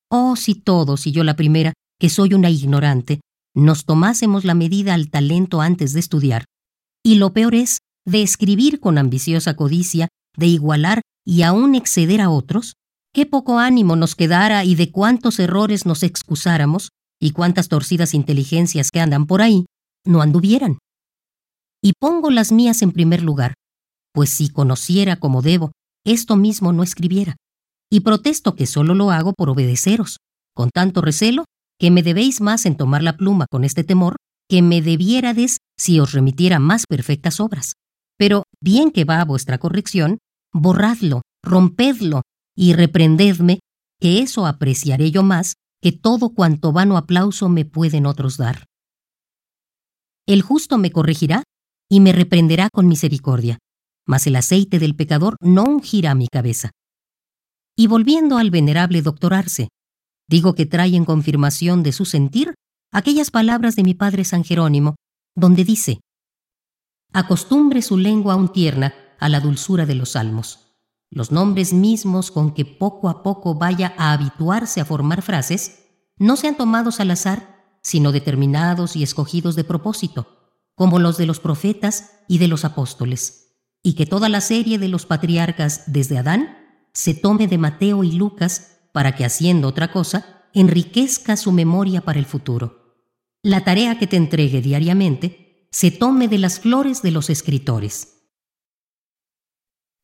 Oh, 0.09 0.35
si 0.35 0.55
todos, 0.55 1.07
y 1.07 1.11
yo 1.11 1.23
la 1.23 1.35
primera, 1.35 1.73
que 1.99 2.09
soy 2.09 2.33
una 2.33 2.49
ignorante, 2.49 3.21
nos 3.55 3.85
tomásemos 3.85 4.45
la 4.45 4.53
medida 4.53 4.93
al 4.93 5.09
talento 5.09 5.61
antes 5.61 5.93
de 5.93 5.99
estudiar, 5.99 6.45
y 7.03 7.15
lo 7.15 7.33
peor 7.33 7.55
es, 7.55 7.79
de 8.05 8.21
escribir 8.21 8.79
con 8.79 8.97
ambiciosa 8.97 9.55
codicia, 9.55 10.09
de 10.37 10.47
igualar 10.47 11.01
y 11.25 11.41
aún 11.41 11.75
exceder 11.75 12.21
a 12.21 12.29
otros, 12.29 12.73
qué 13.13 13.25
poco 13.25 13.59
ánimo 13.59 13.95
nos 13.95 14.15
quedara 14.15 14.63
y 14.65 14.75
de 14.75 14.91
cuántos 14.91 15.39
errores 15.39 15.85
nos 15.85 16.03
excusáramos, 16.03 16.89
y 17.19 17.31
cuántas 17.31 17.69
torcidas 17.69 18.13
inteligencias 18.13 18.91
que 18.91 18.99
andan 18.99 19.25
por 19.25 19.41
ahí 19.41 19.65
no 20.05 20.21
anduvieran. 20.21 20.77
Y 21.81 21.93
pongo 21.99 22.29
las 22.29 22.51
mías 22.51 22.81
en 22.81 22.91
primer 22.91 23.21
lugar, 23.21 23.53
pues 24.13 24.29
si 24.29 24.49
conociera 24.49 25.15
como 25.17 25.41
debo, 25.41 25.71
esto 26.05 26.35
mismo 26.35 26.73
no 26.73 26.83
escribiera. 26.83 27.35
Y 27.91 28.01
protesto 28.01 28.55
que 28.55 28.65
solo 28.65 28.95
lo 28.95 29.11
hago 29.11 29.33
por 29.33 29.49
obedeceros, 29.49 30.17
con 30.53 30.69
tanto 30.69 31.01
recelo 31.01 31.45
que 31.79 31.91
me 31.91 32.03
debéis 32.03 32.41
más 32.41 32.65
en 32.65 32.77
tomar 32.77 33.03
la 33.03 33.17
pluma 33.17 33.45
con 33.49 33.63
este 33.63 33.83
temor 33.83 34.15
que 34.47 34.61
me 34.61 34.81
debiérades 34.81 35.57
si 35.77 35.99
os 35.99 36.11
remitiera 36.13 36.59
más 36.59 36.85
perfectas 36.87 37.39
obras. 37.39 37.73
Pero 38.17 38.43
bien 38.61 38.91
que 38.91 39.03
va 39.03 39.21
a 39.21 39.25
vuestra 39.25 39.57
corrección, 39.57 40.19
borradlo, 40.53 41.21
rompedlo 41.43 42.21
y 42.55 42.73
reprendedme, 42.73 43.59
que 43.99 44.19
eso 44.19 44.45
apreciaré 44.45 45.11
yo 45.11 45.23
más 45.23 45.55
que 45.81 45.91
todo 45.91 46.29
cuanto 46.29 46.71
vano 46.71 46.97
aplauso 46.97 47.49
me 47.49 47.65
pueden 47.65 48.05
otros 48.05 48.37
dar. 48.37 48.65
El 50.25 50.41
justo 50.41 50.77
me 50.77 50.91
corregirá 50.91 51.43
y 51.89 51.99
me 51.99 52.11
reprenderá 52.11 52.69
con 52.73 52.87
misericordia, 52.87 53.59
mas 54.07 54.25
el 54.25 54.35
aceite 54.35 54.79
del 54.79 54.95
pecador 54.95 55.35
no 55.41 55.63
ungirá 55.63 56.15
mi 56.15 56.27
cabeza. 56.27 56.71
Y 57.75 57.87
volviendo 57.87 58.37
al 58.37 58.51
venerable 58.51 59.01
doctorarse, 59.01 59.67
digo 60.27 60.55
que 60.55 60.65
trae 60.65 60.95
en 60.95 61.05
confirmación 61.05 61.83
de 61.83 61.91
su 61.91 62.05
sentir 62.05 62.55
aquellas 62.91 63.31
palabras 63.31 63.75
de 63.75 63.83
mi 63.83 63.93
padre 63.93 64.23
San 64.23 64.43
Jerónimo, 64.43 64.95
donde 65.35 65.65
dice, 65.65 65.99
acostumbre 67.11 67.81
su 67.81 67.97
lengua 67.97 68.33
aún 68.33 68.51
tierna 68.51 68.93
a 69.19 69.27
la 69.27 69.41
dulzura 69.41 69.85
de 69.85 69.95
los 69.95 70.11
salmos. 70.11 70.77
Los 71.11 71.31
nombres 71.31 71.73
mismos 71.73 72.31
con 72.31 72.53
que 72.53 72.65
poco 72.65 73.09
a 73.09 73.23
poco 73.23 73.55
vaya 73.55 73.93
a 73.97 74.13
habituarse 74.13 74.81
a 74.81 74.85
formar 74.85 75.21
frases, 75.21 75.85
no 76.17 76.37
sean 76.37 76.55
tomados 76.55 76.99
al 76.99 77.11
azar, 77.11 77.77
sino 77.83 78.11
determinados 78.11 78.95
y 78.95 79.03
escogidos 79.03 79.55
de 79.55 79.63
propósito, 79.63 80.55
como 80.75 80.99
los 80.99 81.17
de 81.17 81.25
los 81.25 81.39
profetas 81.39 82.19
y 82.27 82.37
de 82.37 82.47
los 82.47 82.65
apóstoles, 82.65 83.57
y 83.83 83.93
que 83.93 84.05
toda 84.05 84.29
la 84.29 84.41
serie 84.41 84.79
de 84.79 84.87
los 84.87 85.05
patriarcas 85.05 85.83
desde 85.87 86.17
Adán 86.17 86.64
se 86.95 87.13
tome 87.13 87.47
de 87.47 87.59
Mateo 87.59 88.03
y 88.03 88.13
Lucas 88.13 88.79
para 88.91 89.15
que 89.15 89.23
haciendo 89.23 89.67
otra 89.67 89.91
cosa, 89.91 90.47
enriquezca 90.55 91.37
su 91.37 91.51
memoria 91.51 92.01
para 92.01 92.17
el 92.17 92.25
futuro. 92.25 92.97
La 93.43 93.63
tarea 93.63 93.99
que 93.99 94.07
te 94.07 94.17
entregue 94.17 94.61
diariamente 94.61 95.67
se 95.71 95.91
tome 95.91 96.27
de 96.27 96.39
las 96.39 96.59
flores 96.59 97.03
de 97.03 97.11
los 97.11 97.29
escritores 97.29 98.15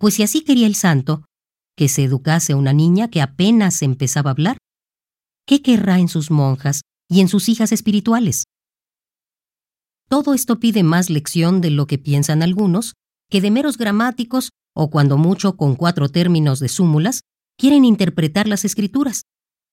pues 0.02 0.16
si 0.16 0.24
así 0.24 0.42
quería 0.42 0.66
el 0.66 0.74
santo, 0.74 1.26
que 1.78 1.88
se 1.88 2.04
educase 2.04 2.56
una 2.56 2.74
niña 2.74 3.12
que 3.12 3.22
apenas 3.22 3.84
empezaba 3.84 4.32
a 4.32 4.34
hablar, 4.34 4.58
¿qué 5.46 5.62
querrá 5.62 6.00
en 6.00 6.08
sus 6.08 6.32
monjas 6.32 6.82
y 7.08 7.22
en 7.22 7.28
sus 7.28 7.48
hijas 7.50 7.72
espirituales? 7.72 8.46
Todo 10.10 10.34
esto 10.34 10.60
pide 10.60 10.82
más 10.82 11.12
lección 11.12 11.62
de 11.62 11.70
lo 11.70 11.86
que 11.86 12.00
piensan 12.00 12.42
algunos, 12.42 12.94
que 13.30 13.42
de 13.42 13.52
meros 13.52 13.78
gramáticos, 13.78 14.50
o 14.76 14.90
cuando 14.90 15.18
mucho 15.18 15.58
con 15.58 15.76
cuatro 15.76 16.10
términos 16.10 16.60
de 16.60 16.70
súmulas, 16.70 17.22
quieren 17.58 17.86
interpretar 17.86 18.48
las 18.48 18.66
escrituras, 18.66 19.24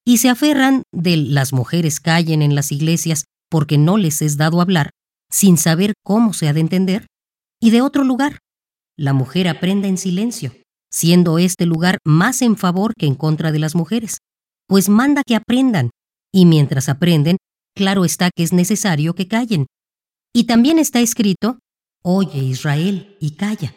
y 0.04 0.18
se 0.18 0.28
aferran 0.28 0.82
de 0.92 1.16
las 1.16 1.52
mujeres 1.52 2.00
callen 2.00 2.42
en 2.42 2.54
las 2.54 2.72
iglesias 2.72 3.24
porque 3.50 3.78
no 3.78 3.96
les 3.96 4.22
es 4.22 4.36
dado 4.36 4.60
hablar, 4.60 4.90
sin 5.30 5.56
saber 5.56 5.94
cómo 6.04 6.32
se 6.32 6.48
ha 6.48 6.52
de 6.52 6.60
entender, 6.60 7.06
y 7.60 7.70
de 7.70 7.82
otro 7.82 8.04
lugar, 8.04 8.38
la 8.96 9.12
mujer 9.12 9.48
aprenda 9.48 9.88
en 9.88 9.98
silencio, 9.98 10.52
siendo 10.90 11.38
este 11.38 11.66
lugar 11.66 11.98
más 12.04 12.42
en 12.42 12.56
favor 12.56 12.94
que 12.98 13.06
en 13.06 13.14
contra 13.14 13.52
de 13.52 13.58
las 13.58 13.74
mujeres, 13.74 14.18
pues 14.66 14.88
manda 14.88 15.22
que 15.26 15.36
aprendan, 15.36 15.90
y 16.32 16.46
mientras 16.46 16.88
aprenden, 16.88 17.36
claro 17.74 18.04
está 18.04 18.30
que 18.34 18.42
es 18.42 18.52
necesario 18.52 19.14
que 19.14 19.28
callen. 19.28 19.66
Y 20.34 20.44
también 20.44 20.78
está 20.78 21.00
escrito, 21.00 21.58
Oye 22.02 22.38
Israel 22.38 23.16
y 23.20 23.32
calla, 23.32 23.74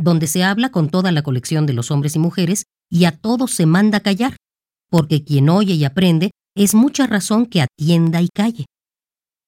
donde 0.00 0.26
se 0.26 0.42
habla 0.42 0.70
con 0.70 0.88
toda 0.88 1.12
la 1.12 1.22
colección 1.22 1.66
de 1.66 1.74
los 1.74 1.90
hombres 1.90 2.16
y 2.16 2.18
mujeres, 2.18 2.64
y 2.90 3.04
a 3.04 3.16
todos 3.16 3.52
se 3.52 3.66
manda 3.66 4.00
callar, 4.00 4.36
porque 4.90 5.22
quien 5.24 5.48
oye 5.48 5.74
y 5.74 5.84
aprende 5.84 6.30
es 6.56 6.74
mucha 6.74 7.06
razón 7.06 7.46
que 7.46 7.62
atienda 7.62 8.22
y 8.22 8.28
calle. 8.34 8.66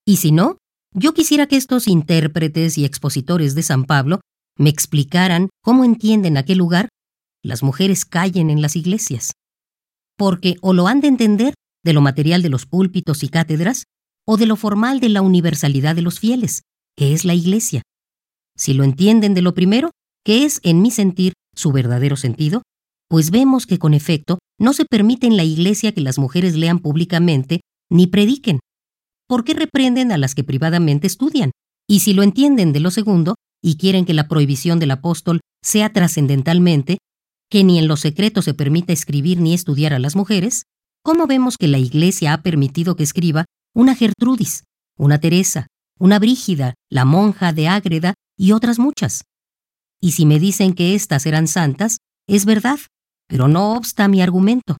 Y 0.06 0.16
si 0.16 0.30
no, 0.30 0.58
yo 0.94 1.14
quisiera 1.14 1.46
que 1.46 1.56
estos 1.56 1.88
intérpretes 1.88 2.76
y 2.78 2.84
expositores 2.84 3.54
de 3.54 3.62
San 3.62 3.84
Pablo 3.84 4.20
me 4.58 4.70
explicaran 4.70 5.48
cómo 5.62 5.84
entienden 5.84 6.36
aquel 6.36 6.58
lugar, 6.58 6.88
las 7.42 7.62
mujeres 7.62 8.04
callen 8.04 8.50
en 8.50 8.60
las 8.60 8.76
iglesias. 8.76 9.32
Porque 10.16 10.56
o 10.60 10.72
lo 10.74 10.86
han 10.86 11.00
de 11.00 11.08
entender 11.08 11.54
de 11.82 11.92
lo 11.92 12.00
material 12.00 12.42
de 12.42 12.50
los 12.50 12.66
púlpitos 12.66 13.22
y 13.22 13.28
cátedras, 13.28 13.84
o 14.24 14.36
de 14.36 14.46
lo 14.46 14.54
formal 14.56 15.00
de 15.00 15.08
la 15.08 15.22
universalidad 15.22 15.96
de 15.96 16.02
los 16.02 16.20
fieles, 16.20 16.62
que 16.96 17.12
es 17.12 17.24
la 17.24 17.34
iglesia. 17.34 17.82
Si 18.56 18.74
lo 18.74 18.84
entienden 18.84 19.34
de 19.34 19.42
lo 19.42 19.54
primero, 19.54 19.90
que 20.24 20.44
es, 20.44 20.60
en 20.62 20.82
mi 20.82 20.90
sentir, 20.90 21.32
su 21.54 21.72
verdadero 21.72 22.16
sentido, 22.16 22.62
pues 23.08 23.30
vemos 23.30 23.66
que 23.66 23.78
con 23.78 23.94
efecto 23.94 24.38
no 24.58 24.72
se 24.72 24.84
permite 24.84 25.26
en 25.26 25.36
la 25.36 25.44
iglesia 25.44 25.92
que 25.92 26.00
las 26.00 26.18
mujeres 26.18 26.56
lean 26.56 26.78
públicamente 26.78 27.60
ni 27.90 28.06
prediquen. 28.06 28.60
¿Por 29.28 29.44
qué 29.44 29.54
reprenden 29.54 30.12
a 30.12 30.18
las 30.18 30.34
que 30.34 30.44
privadamente 30.44 31.06
estudian? 31.06 31.50
Y 31.88 32.00
si 32.00 32.14
lo 32.14 32.22
entienden 32.22 32.72
de 32.72 32.80
lo 32.80 32.90
segundo, 32.90 33.34
y 33.62 33.76
quieren 33.76 34.04
que 34.04 34.14
la 34.14 34.28
prohibición 34.28 34.78
del 34.78 34.90
apóstol 34.90 35.40
sea 35.62 35.92
trascendentalmente, 35.92 36.98
que 37.50 37.64
ni 37.64 37.78
en 37.78 37.86
lo 37.86 37.96
secreto 37.96 38.42
se 38.42 38.54
permita 38.54 38.92
escribir 38.92 39.40
ni 39.40 39.54
estudiar 39.54 39.92
a 39.92 39.98
las 39.98 40.16
mujeres, 40.16 40.64
¿cómo 41.04 41.26
vemos 41.26 41.58
que 41.58 41.68
la 41.68 41.78
Iglesia 41.78 42.32
ha 42.32 42.42
permitido 42.42 42.96
que 42.96 43.02
escriba 43.02 43.44
una 43.74 43.94
Gertrudis, 43.94 44.64
una 44.98 45.20
Teresa, 45.20 45.66
una 45.98 46.18
Brígida, 46.18 46.74
la 46.90 47.04
monja 47.04 47.52
de 47.52 47.68
Ágreda 47.68 48.14
y 48.38 48.52
otras 48.52 48.78
muchas? 48.78 49.22
Y 50.02 50.12
si 50.12 50.26
me 50.26 50.40
dicen 50.40 50.74
que 50.74 50.94
éstas 50.94 51.26
eran 51.26 51.46
santas, 51.46 51.98
es 52.26 52.44
verdad, 52.44 52.78
pero 53.28 53.48
no 53.48 53.74
obsta 53.74 54.08
mi 54.08 54.20
argumento. 54.20 54.76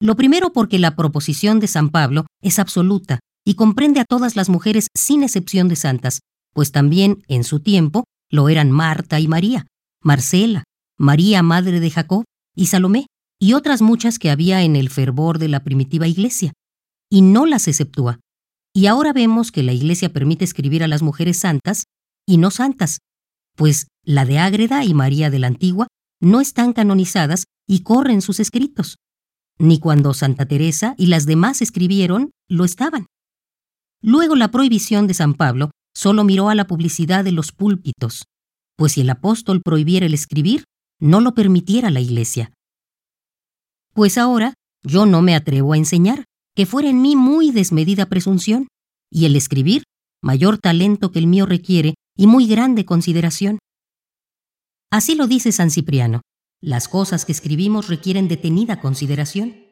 Lo 0.00 0.16
primero 0.16 0.52
porque 0.52 0.78
la 0.78 0.96
proposición 0.96 1.60
de 1.60 1.68
San 1.68 1.90
Pablo 1.90 2.26
es 2.42 2.58
absoluta 2.58 3.20
y 3.46 3.54
comprende 3.54 4.00
a 4.00 4.04
todas 4.04 4.34
las 4.36 4.48
mujeres 4.48 4.88
sin 4.94 5.22
excepción 5.22 5.68
de 5.68 5.76
santas, 5.76 6.20
pues 6.52 6.72
también, 6.72 7.22
en 7.28 7.44
su 7.44 7.60
tiempo, 7.60 8.04
lo 8.30 8.48
eran 8.48 8.70
Marta 8.70 9.20
y 9.20 9.28
María, 9.28 9.66
Marcela, 10.02 10.64
María 10.98 11.42
madre 11.42 11.80
de 11.80 11.90
Jacob 11.90 12.24
y 12.54 12.66
Salomé, 12.66 13.06
y 13.38 13.52
otras 13.52 13.82
muchas 13.82 14.18
que 14.18 14.30
había 14.30 14.62
en 14.62 14.74
el 14.74 14.90
fervor 14.90 15.38
de 15.38 15.48
la 15.48 15.62
primitiva 15.62 16.08
iglesia, 16.08 16.52
y 17.10 17.22
no 17.22 17.46
las 17.46 17.68
exceptúa. 17.68 18.18
Y 18.74 18.86
ahora 18.86 19.12
vemos 19.12 19.52
que 19.52 19.62
la 19.62 19.72
iglesia 19.72 20.12
permite 20.12 20.44
escribir 20.44 20.82
a 20.82 20.88
las 20.88 21.02
mujeres 21.02 21.38
santas 21.38 21.84
y 22.26 22.38
no 22.38 22.50
santas, 22.50 22.98
pues 23.54 23.86
la 24.06 24.24
de 24.24 24.38
Ágreda 24.38 24.84
y 24.84 24.94
María 24.94 25.30
de 25.30 25.40
la 25.40 25.48
Antigua 25.48 25.88
no 26.20 26.40
están 26.40 26.72
canonizadas 26.72 27.44
y 27.68 27.82
corren 27.82 28.22
sus 28.22 28.40
escritos, 28.40 28.96
ni 29.58 29.78
cuando 29.80 30.14
Santa 30.14 30.46
Teresa 30.46 30.94
y 30.96 31.06
las 31.06 31.26
demás 31.26 31.60
escribieron 31.60 32.30
lo 32.48 32.64
estaban. 32.64 33.06
Luego 34.00 34.36
la 34.36 34.50
prohibición 34.50 35.06
de 35.06 35.14
San 35.14 35.34
Pablo 35.34 35.70
solo 35.94 36.22
miró 36.22 36.48
a 36.48 36.54
la 36.54 36.66
publicidad 36.66 37.24
de 37.24 37.32
los 37.32 37.50
púlpitos, 37.50 38.24
pues 38.76 38.92
si 38.92 39.00
el 39.00 39.10
apóstol 39.10 39.60
prohibiera 39.62 40.06
el 40.06 40.14
escribir, 40.14 40.64
no 41.00 41.20
lo 41.20 41.34
permitiera 41.34 41.90
la 41.90 42.00
iglesia. 42.00 42.52
Pues 43.92 44.18
ahora 44.18 44.54
yo 44.84 45.04
no 45.06 45.20
me 45.20 45.34
atrevo 45.34 45.72
a 45.72 45.78
enseñar, 45.78 46.24
que 46.54 46.66
fuera 46.66 46.88
en 46.88 47.02
mí 47.02 47.16
muy 47.16 47.50
desmedida 47.50 48.06
presunción, 48.06 48.68
y 49.10 49.24
el 49.24 49.34
escribir, 49.34 49.82
mayor 50.22 50.58
talento 50.58 51.10
que 51.10 51.18
el 51.18 51.26
mío 51.26 51.44
requiere 51.44 51.94
y 52.16 52.26
muy 52.26 52.46
grande 52.46 52.84
consideración. 52.84 53.58
Así 54.90 55.14
lo 55.14 55.26
dice 55.26 55.52
San 55.52 55.70
Cipriano, 55.70 56.22
las 56.60 56.88
cosas 56.88 57.24
que 57.24 57.32
escribimos 57.32 57.88
requieren 57.88 58.28
detenida 58.28 58.80
consideración. 58.80 59.66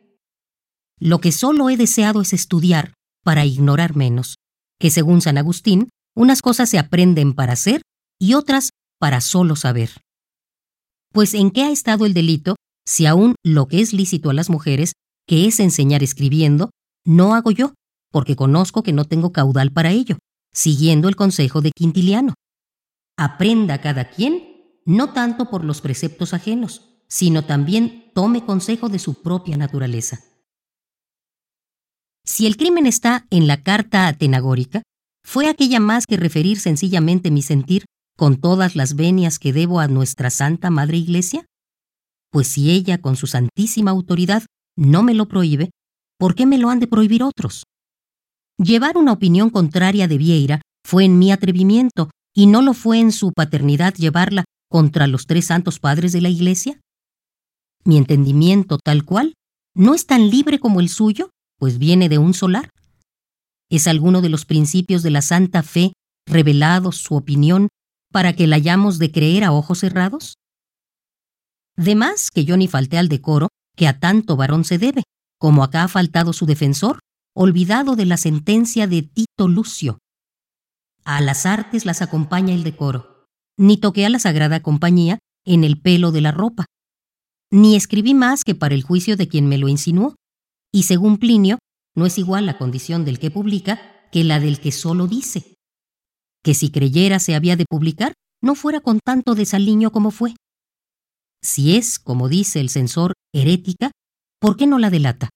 Lo 0.99 1.21
que 1.21 1.33
solo 1.33 1.71
he 1.71 1.77
deseado 1.77 2.21
es 2.21 2.33
estudiar 2.33 2.93
para 3.25 3.45
ignorar 3.45 3.97
menos, 3.97 4.37
que 4.79 4.91
según 4.91 5.21
San 5.21 5.39
Agustín, 5.39 5.89
unas 6.15 6.43
cosas 6.43 6.69
se 6.69 6.79
aprenden 6.79 7.33
para 7.33 7.55
hacer 7.55 7.83
y 8.21 8.35
otras 8.35 8.71
para 9.01 9.21
solo 9.21 9.57
saber. 9.57 9.91
Pues 11.13 11.35
¿en 11.35 11.51
qué 11.51 11.63
ha 11.63 11.71
estado 11.71 12.07
el 12.07 12.15
delito 12.15 12.57
si 12.87 13.07
aún 13.07 13.35
lo 13.43 13.67
que 13.67 13.81
es 13.81 13.93
lícito 13.93 14.31
a 14.31 14.35
las 14.35 14.51
mujeres, 14.51 14.93
que 15.27 15.47
es 15.47 15.59
enseñar 15.61 16.03
escribiendo, 16.03 16.71
no 17.07 17.35
hago 17.35 17.51
yo, 17.51 17.73
porque 18.11 18.37
conozco 18.37 18.83
que 18.83 18.93
no 18.93 19.05
tengo 19.05 19.33
caudal 19.33 19.73
para 19.73 19.91
ello, 19.91 20.19
siguiendo 20.53 21.09
el 21.09 21.17
consejo 21.17 21.61
de 21.61 21.71
Quintiliano? 21.75 22.35
Aprenda 23.17 23.81
cada 23.81 24.11
quien, 24.11 24.44
no 24.85 25.13
tanto 25.13 25.51
por 25.51 25.65
los 25.65 25.81
preceptos 25.81 26.35
ajenos, 26.35 26.91
sino 27.09 27.45
también 27.45 28.11
tome 28.15 28.45
consejo 28.45 28.89
de 28.89 28.99
su 28.99 29.23
propia 29.23 29.57
naturaleza. 29.57 30.21
Si 32.25 32.47
el 32.47 32.57
crimen 32.57 32.87
está 32.87 33.27
en 33.31 33.47
la 33.47 33.63
carta 33.63 34.09
atenagórica, 34.09 34.83
fue 35.23 35.49
aquella 35.49 35.81
más 35.81 36.07
que 36.07 36.17
referir 36.17 36.59
sencillamente 36.59 37.31
mi 37.31 37.43
sentir 37.43 37.85
con 38.17 38.37
todas 38.37 38.77
las 38.77 38.95
venias 38.95 39.39
que 39.39 39.53
debo 39.53 39.81
a 39.81 39.89
nuestra 39.89 40.31
Santa 40.31 40.71
Madre 40.71 40.99
Iglesia? 40.99 41.47
Pues 42.31 42.49
si 42.49 42.71
ella, 42.71 42.99
con 42.99 43.17
su 43.17 43.27
santísima 43.27 43.91
autoridad, 43.91 44.45
no 44.77 45.03
me 45.03 45.15
lo 45.15 45.29
prohíbe, 45.29 45.71
¿por 46.19 46.35
qué 46.35 46.47
me 46.47 46.59
lo 46.59 46.71
han 46.71 46.81
de 46.81 46.87
prohibir 46.87 47.23
otros? 47.23 47.65
Llevar 48.59 48.97
una 48.97 49.13
opinión 49.13 49.51
contraria 49.51 50.09
de 50.09 50.19
Vieira 50.19 50.61
fue 50.87 51.05
en 51.05 51.19
mi 51.19 51.33
atrevimiento 51.33 52.11
y 52.35 52.47
no 52.47 52.63
lo 52.63 52.75
fue 52.75 52.99
en 52.99 53.13
su 53.13 53.33
paternidad 53.33 53.95
llevarla 53.95 54.45
contra 54.75 55.07
los 55.07 55.29
tres 55.29 55.45
santos 55.45 55.79
padres 55.79 56.11
de 56.11 56.21
la 56.21 56.31
Iglesia. 56.31 56.81
Mi 57.85 57.97
entendimiento 57.97 58.77
tal 58.77 59.05
cual 59.05 59.35
no 59.73 59.95
es 59.95 60.05
tan 60.05 60.31
libre 60.31 60.59
como 60.59 60.81
el 60.81 60.89
suyo, 60.89 61.31
pues 61.61 61.79
viene 61.79 62.09
de 62.09 62.19
un 62.19 62.35
solar. 62.35 62.71
Es 63.71 63.87
alguno 63.87 64.21
de 64.21 64.31
los 64.31 64.45
principios 64.47 65.05
de 65.05 65.11
la 65.11 65.23
santa 65.23 65.63
fe 65.63 65.93
revelados 66.27 66.97
su 66.97 67.15
opinión 67.15 67.69
para 68.11 68.33
que 68.33 68.49
la 68.49 68.57
hayamos 68.57 68.99
de 68.99 69.13
creer 69.13 69.45
a 69.45 69.53
ojos 69.53 69.79
cerrados? 69.79 70.35
De 71.77 71.95
más 71.95 72.33
que 72.33 72.45
yo 72.45 72.57
ni 72.57 72.67
falté 72.67 72.99
al 72.99 73.09
decoro 73.09 73.51
que 73.77 73.87
a 73.87 74.01
tanto 74.01 74.35
varón 74.35 74.65
se 74.65 74.79
debe, 74.79 75.05
como 75.39 75.63
acá 75.63 75.85
ha 75.85 75.89
faltado 75.89 76.33
su 76.33 76.47
defensor, 76.47 76.99
olvidado 77.33 77.95
de 77.95 78.07
la 78.07 78.17
sentencia 78.17 78.89
de 78.89 79.03
Tito 79.03 79.47
Lucio. 79.47 80.01
A 81.05 81.21
las 81.21 81.47
artes 81.47 81.87
las 81.87 82.03
acompaña 82.03 82.53
el 82.53 82.65
decoro, 82.65 83.14
ni 83.57 83.77
toqué 83.77 84.07
a 84.07 84.11
la 84.11 84.19
sagrada 84.19 84.63
compañía 84.63 85.19
en 85.45 85.65
el 85.65 85.81
pelo 85.81 86.13
de 86.13 86.21
la 86.21 86.33
ropa, 86.33 86.67
ni 87.51 87.77
escribí 87.77 88.15
más 88.15 88.45
que 88.45 88.55
para 88.55 88.75
el 88.75 88.83
juicio 88.83 89.17
de 89.17 89.29
quien 89.29 89.47
me 89.47 89.59
lo 89.59 89.69
insinuó, 89.69 90.17
y 90.73 90.85
según 90.85 91.19
Plinio, 91.19 91.59
no 91.95 92.07
es 92.07 92.19
igual 92.19 92.47
la 92.47 92.59
condición 92.59 93.05
del 93.05 93.19
que 93.19 93.31
publica 93.31 94.09
que 94.11 94.25
la 94.25 94.41
del 94.41 94.59
que 94.59 94.73
solo 94.73 95.07
dice. 95.07 95.55
Que 96.43 96.55
si 96.55 96.71
creyera 96.71 97.21
se 97.21 97.35
había 97.35 97.57
de 97.57 97.65
publicar, 97.69 98.13
no 98.43 98.55
fuera 98.55 98.81
con 98.81 98.99
tanto 98.99 99.35
desaliño 99.35 99.93
como 99.93 100.11
fue. 100.11 100.35
Si 101.43 101.77
es, 101.77 101.99
como 101.99 102.29
dice 102.29 102.61
el 102.61 102.71
censor, 102.71 103.13
herética, 103.33 103.93
¿por 104.41 104.57
qué 104.57 104.67
no 104.67 104.79
la 104.79 104.91
delata? 104.91 105.29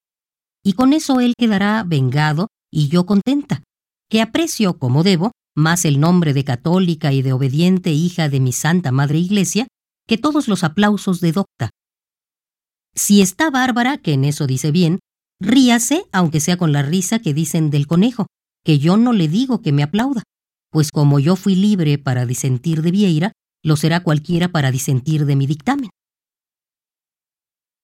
Y 0.64 0.72
con 0.72 0.92
eso 0.92 1.20
él 1.20 1.34
quedará 1.38 1.84
vengado 1.84 2.48
y 2.70 2.88
yo 2.88 3.06
contenta, 3.06 3.62
que 4.10 4.20
aprecio, 4.20 4.78
como 4.78 5.02
debo, 5.04 5.30
más 5.58 5.84
el 5.84 6.00
nombre 6.00 6.32
de 6.32 6.44
católica 6.44 7.12
y 7.12 7.20
de 7.20 7.32
obediente 7.32 7.90
hija 7.90 8.28
de 8.28 8.40
mi 8.40 8.52
Santa 8.52 8.92
Madre 8.92 9.18
Iglesia 9.18 9.66
que 10.06 10.16
todos 10.16 10.48
los 10.48 10.64
aplausos 10.64 11.20
de 11.20 11.32
docta. 11.32 11.70
Si 12.94 13.20
está 13.20 13.50
bárbara, 13.50 13.98
que 13.98 14.14
en 14.14 14.24
eso 14.24 14.46
dice 14.46 14.70
bien, 14.70 15.00
Ríase, 15.40 16.06
aunque 16.12 16.40
sea 16.40 16.56
con 16.56 16.72
la 16.72 16.82
risa 16.82 17.18
que 17.18 17.34
dicen 17.34 17.70
del 17.70 17.86
conejo, 17.86 18.26
que 18.64 18.78
yo 18.78 18.96
no 18.96 19.12
le 19.12 19.28
digo 19.28 19.60
que 19.60 19.72
me 19.72 19.82
aplauda, 19.82 20.22
pues 20.70 20.90
como 20.90 21.18
yo 21.18 21.36
fui 21.36 21.54
libre 21.54 21.98
para 21.98 22.24
disentir 22.24 22.82
de 22.82 22.90
Vieira, 22.90 23.32
lo 23.62 23.76
será 23.76 24.02
cualquiera 24.02 24.48
para 24.48 24.70
disentir 24.70 25.26
de 25.26 25.36
mi 25.36 25.46
dictamen. 25.46 25.90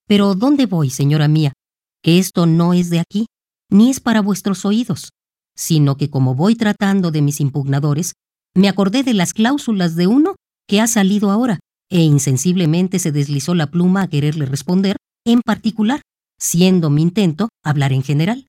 Pero 0.07 0.35
¿dónde 0.35 0.65
voy, 0.65 0.89
señora 0.89 1.27
mía? 1.27 1.53
Que 2.01 2.19
esto 2.19 2.45
no 2.45 2.73
es 2.73 2.89
de 2.89 2.99
aquí, 2.99 3.25
ni 3.69 3.89
es 3.89 3.99
para 3.99 4.21
vuestros 4.21 4.65
oídos, 4.65 5.09
sino 5.55 5.97
que 5.97 6.09
como 6.09 6.35
voy 6.35 6.55
tratando 6.55 7.11
de 7.11 7.21
mis 7.21 7.39
impugnadores, 7.39 8.13
me 8.55 8.69
acordé 8.69 9.03
de 9.03 9.13
las 9.13 9.33
cláusulas 9.33 9.95
de 9.95 10.07
uno 10.07 10.35
que 10.67 10.81
ha 10.81 10.87
salido 10.87 11.31
ahora, 11.31 11.59
e 11.89 12.01
insensiblemente 12.01 12.99
se 12.99 13.11
deslizó 13.11 13.53
la 13.53 13.67
pluma 13.67 14.03
a 14.03 14.07
quererle 14.07 14.45
responder, 14.45 14.97
en 15.25 15.41
particular, 15.41 16.01
siendo 16.39 16.89
mi 16.89 17.01
intento 17.01 17.49
hablar 17.63 17.93
en 17.93 18.03
general. 18.03 18.47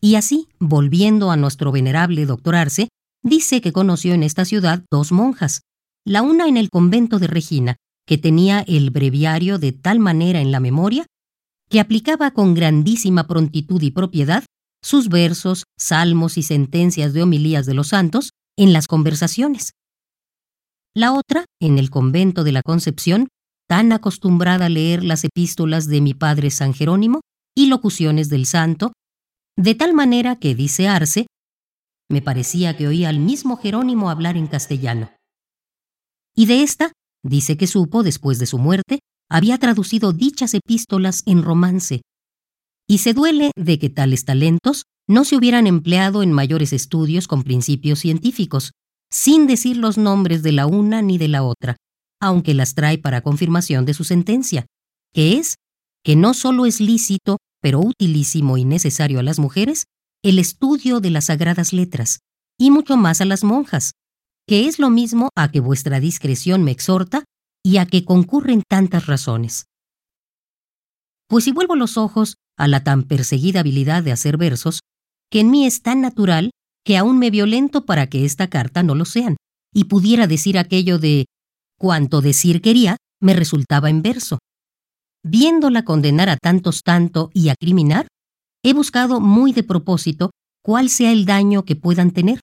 Y 0.00 0.14
así, 0.16 0.48
volviendo 0.58 1.30
a 1.30 1.36
nuestro 1.36 1.72
venerable 1.72 2.26
doctor 2.26 2.54
Arce, 2.54 2.88
dice 3.22 3.60
que 3.60 3.72
conoció 3.72 4.14
en 4.14 4.22
esta 4.22 4.44
ciudad 4.44 4.84
dos 4.90 5.10
monjas, 5.12 5.62
la 6.04 6.22
una 6.22 6.46
en 6.46 6.56
el 6.56 6.70
convento 6.70 7.18
de 7.18 7.26
Regina, 7.26 7.76
que 8.06 8.18
tenía 8.18 8.60
el 8.60 8.90
breviario 8.90 9.58
de 9.58 9.72
tal 9.72 9.98
manera 9.98 10.40
en 10.40 10.52
la 10.52 10.60
memoria 10.60 11.06
que 11.68 11.80
aplicaba 11.80 12.30
con 12.30 12.54
grandísima 12.54 13.26
prontitud 13.26 13.82
y 13.82 13.90
propiedad 13.90 14.44
sus 14.86 15.08
versos, 15.08 15.64
salmos 15.76 16.38
y 16.38 16.44
sentencias 16.44 17.12
de 17.12 17.24
homilías 17.24 17.66
de 17.66 17.74
los 17.74 17.88
santos 17.88 18.30
en 18.56 18.72
las 18.72 18.86
conversaciones. 18.86 19.72
La 20.94 21.12
otra, 21.12 21.44
en 21.60 21.78
el 21.78 21.90
convento 21.90 22.44
de 22.44 22.52
la 22.52 22.62
Concepción, 22.62 23.26
tan 23.68 23.90
acostumbrada 23.90 24.66
a 24.66 24.68
leer 24.68 25.02
las 25.02 25.24
epístolas 25.24 25.88
de 25.88 26.00
mi 26.00 26.14
padre 26.14 26.52
San 26.52 26.72
Jerónimo 26.72 27.22
y 27.56 27.66
locuciones 27.66 28.28
del 28.28 28.46
santo, 28.46 28.92
de 29.56 29.74
tal 29.74 29.92
manera 29.92 30.36
que, 30.36 30.54
dice 30.54 30.86
Arce, 30.86 31.26
me 32.08 32.22
parecía 32.22 32.76
que 32.76 32.86
oía 32.86 33.08
al 33.08 33.18
mismo 33.18 33.56
Jerónimo 33.56 34.08
hablar 34.08 34.36
en 34.36 34.46
castellano. 34.46 35.10
Y 36.36 36.46
de 36.46 36.62
esta, 36.62 36.92
dice 37.24 37.56
que 37.56 37.66
supo, 37.66 38.04
después 38.04 38.38
de 38.38 38.46
su 38.46 38.58
muerte, 38.58 39.00
había 39.28 39.58
traducido 39.58 40.12
dichas 40.12 40.54
epístolas 40.54 41.24
en 41.26 41.42
romance, 41.42 42.02
y 42.88 42.98
se 42.98 43.12
duele 43.14 43.50
de 43.56 43.78
que 43.78 43.90
tales 43.90 44.24
talentos 44.24 44.84
no 45.08 45.24
se 45.24 45.36
hubieran 45.36 45.66
empleado 45.66 46.22
en 46.22 46.32
mayores 46.32 46.72
estudios 46.72 47.28
con 47.28 47.42
principios 47.42 48.00
científicos, 48.00 48.72
sin 49.10 49.46
decir 49.46 49.76
los 49.76 49.98
nombres 49.98 50.42
de 50.42 50.52
la 50.52 50.66
una 50.66 51.02
ni 51.02 51.18
de 51.18 51.28
la 51.28 51.42
otra, 51.42 51.76
aunque 52.20 52.54
las 52.54 52.74
trae 52.74 52.98
para 52.98 53.20
confirmación 53.20 53.84
de 53.84 53.94
su 53.94 54.04
sentencia, 54.04 54.66
que 55.12 55.38
es 55.38 55.56
que 56.04 56.16
no 56.16 56.34
solo 56.34 56.66
es 56.66 56.80
lícito, 56.80 57.38
pero 57.60 57.80
utilísimo 57.80 58.58
y 58.58 58.64
necesario 58.64 59.18
a 59.18 59.22
las 59.22 59.38
mujeres, 59.38 59.84
el 60.22 60.38
estudio 60.38 61.00
de 61.00 61.10
las 61.10 61.26
sagradas 61.26 61.72
letras, 61.72 62.20
y 62.58 62.70
mucho 62.70 62.96
más 62.96 63.20
a 63.20 63.24
las 63.24 63.44
monjas, 63.44 63.92
que 64.46 64.66
es 64.66 64.78
lo 64.78 64.90
mismo 64.90 65.30
a 65.36 65.50
que 65.50 65.60
vuestra 65.60 66.00
discreción 66.00 66.62
me 66.62 66.70
exhorta 66.70 67.24
y 67.64 67.78
a 67.78 67.86
que 67.86 68.04
concurren 68.04 68.62
tantas 68.68 69.06
razones. 69.06 69.66
Pues 71.28 71.44
si 71.44 71.52
vuelvo 71.52 71.74
los 71.74 71.96
ojos 71.96 72.36
a 72.56 72.68
la 72.68 72.84
tan 72.84 73.02
perseguida 73.04 73.60
habilidad 73.60 74.02
de 74.02 74.12
hacer 74.12 74.36
versos, 74.36 74.80
que 75.30 75.40
en 75.40 75.50
mí 75.50 75.66
es 75.66 75.82
tan 75.82 76.00
natural 76.00 76.50
que 76.84 76.96
aún 76.96 77.18
me 77.18 77.30
violento 77.30 77.84
para 77.84 78.08
que 78.08 78.24
esta 78.24 78.48
carta 78.48 78.82
no 78.82 78.94
lo 78.94 79.04
sean, 79.04 79.36
y 79.74 79.84
pudiera 79.84 80.26
decir 80.26 80.58
aquello 80.58 80.98
de 80.98 81.26
Cuanto 81.78 82.22
decir 82.22 82.62
quería 82.62 82.96
me 83.20 83.34
resultaba 83.34 83.90
en 83.90 84.02
verso. 84.02 84.38
Viéndola 85.22 85.84
condenar 85.84 86.28
a 86.28 86.36
tantos 86.36 86.82
tanto 86.82 87.30
y 87.34 87.50
a 87.50 87.54
criminar, 87.54 88.06
he 88.64 88.72
buscado 88.72 89.20
muy 89.20 89.52
de 89.52 89.62
propósito 89.62 90.30
cuál 90.62 90.88
sea 90.88 91.12
el 91.12 91.26
daño 91.26 91.64
que 91.64 91.76
puedan 91.76 92.12
tener, 92.12 92.40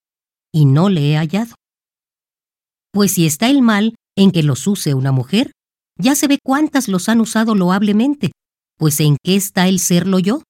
y 0.53 0.65
no 0.65 0.89
le 0.89 1.11
he 1.11 1.17
hallado. 1.17 1.55
Pues 2.91 3.13
si 3.13 3.25
está 3.25 3.49
el 3.49 3.61
mal 3.61 3.95
en 4.15 4.31
que 4.31 4.43
los 4.43 4.67
use 4.67 4.93
una 4.93 5.11
mujer, 5.11 5.51
ya 5.97 6.15
se 6.15 6.27
ve 6.27 6.37
cuántas 6.43 6.87
los 6.87 7.09
han 7.09 7.21
usado 7.21 7.55
loablemente, 7.55 8.31
pues 8.83 8.99
¿en 8.99 9.15
qué 9.23 9.37
está 9.37 9.69
el 9.69 9.79
serlo 9.79 10.19
yo? 10.19 10.43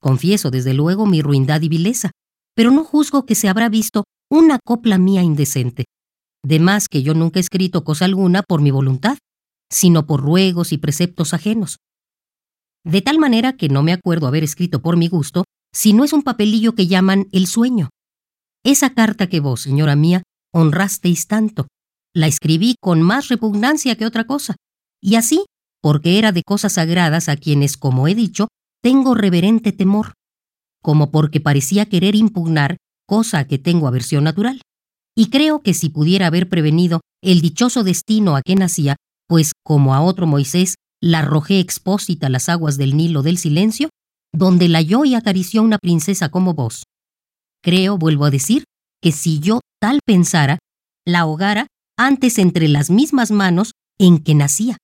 Confieso 0.00 0.52
desde 0.52 0.74
luego 0.74 1.06
mi 1.06 1.22
ruindad 1.22 1.60
y 1.60 1.68
vileza, 1.68 2.12
pero 2.54 2.70
no 2.70 2.84
juzgo 2.84 3.26
que 3.26 3.34
se 3.34 3.48
habrá 3.48 3.68
visto 3.68 4.04
una 4.30 4.60
copla 4.64 4.96
mía 4.96 5.24
indecente. 5.24 5.86
De 6.44 6.60
más 6.60 6.86
que 6.86 7.02
yo 7.02 7.14
nunca 7.14 7.40
he 7.40 7.42
escrito 7.42 7.82
cosa 7.82 8.04
alguna 8.04 8.44
por 8.44 8.62
mi 8.62 8.70
voluntad, 8.70 9.18
sino 9.68 10.06
por 10.06 10.20
ruegos 10.20 10.72
y 10.72 10.78
preceptos 10.78 11.34
ajenos. 11.34 11.78
De 12.84 13.02
tal 13.02 13.18
manera 13.18 13.56
que 13.56 13.68
no 13.68 13.82
me 13.82 13.92
acuerdo 13.92 14.28
haber 14.28 14.44
escrito 14.44 14.80
por 14.80 14.96
mi 14.96 15.08
gusto, 15.08 15.42
si 15.74 15.94
no 15.94 16.04
es 16.04 16.12
un 16.12 16.22
papelillo 16.22 16.76
que 16.76 16.86
llaman 16.86 17.26
el 17.32 17.48
sueño. 17.48 17.88
Esa 18.62 18.94
carta 18.94 19.28
que 19.28 19.40
vos, 19.40 19.62
señora 19.62 19.96
mía, 19.96 20.22
honrasteis 20.54 21.26
tanto, 21.26 21.66
la 22.14 22.28
escribí 22.28 22.76
con 22.80 23.02
más 23.02 23.26
repugnancia 23.26 23.96
que 23.96 24.06
otra 24.06 24.28
cosa, 24.28 24.54
y 25.02 25.16
así, 25.16 25.44
porque 25.82 26.18
era 26.18 26.32
de 26.32 26.42
cosas 26.42 26.74
sagradas 26.74 27.28
a 27.28 27.36
quienes, 27.36 27.76
como 27.76 28.08
he 28.08 28.14
dicho, 28.14 28.48
tengo 28.82 29.14
reverente 29.14 29.72
temor, 29.72 30.12
como 30.82 31.10
porque 31.10 31.40
parecía 31.40 31.86
querer 31.86 32.14
impugnar 32.14 32.76
cosa 33.06 33.46
que 33.46 33.58
tengo 33.58 33.88
aversión 33.88 34.24
natural. 34.24 34.60
Y 35.16 35.30
creo 35.30 35.62
que 35.62 35.74
si 35.74 35.88
pudiera 35.88 36.28
haber 36.28 36.48
prevenido 36.48 37.00
el 37.22 37.40
dichoso 37.40 37.82
destino 37.82 38.36
a 38.36 38.42
que 38.42 38.54
nacía, 38.54 38.96
pues 39.26 39.52
como 39.64 39.94
a 39.94 40.00
otro 40.00 40.26
Moisés 40.26 40.76
la 41.00 41.20
arrojé 41.20 41.60
expósita 41.60 42.26
a 42.26 42.30
las 42.30 42.48
aguas 42.48 42.76
del 42.76 42.96
Nilo 42.96 43.22
del 43.22 43.38
silencio, 43.38 43.88
donde 44.32 44.68
la 44.68 44.78
halló 44.78 45.04
y 45.04 45.14
acarició 45.14 45.62
una 45.62 45.78
princesa 45.78 46.28
como 46.28 46.54
vos. 46.54 46.84
Creo, 47.62 47.98
vuelvo 47.98 48.24
a 48.24 48.30
decir, 48.30 48.64
que 49.02 49.12
si 49.12 49.40
yo 49.40 49.60
tal 49.80 50.00
pensara, 50.04 50.58
la 51.04 51.20
ahogara 51.20 51.66
antes 51.96 52.38
entre 52.38 52.68
las 52.68 52.90
mismas 52.90 53.30
manos 53.30 53.72
en 53.98 54.18
que 54.18 54.34
nacía, 54.34 54.76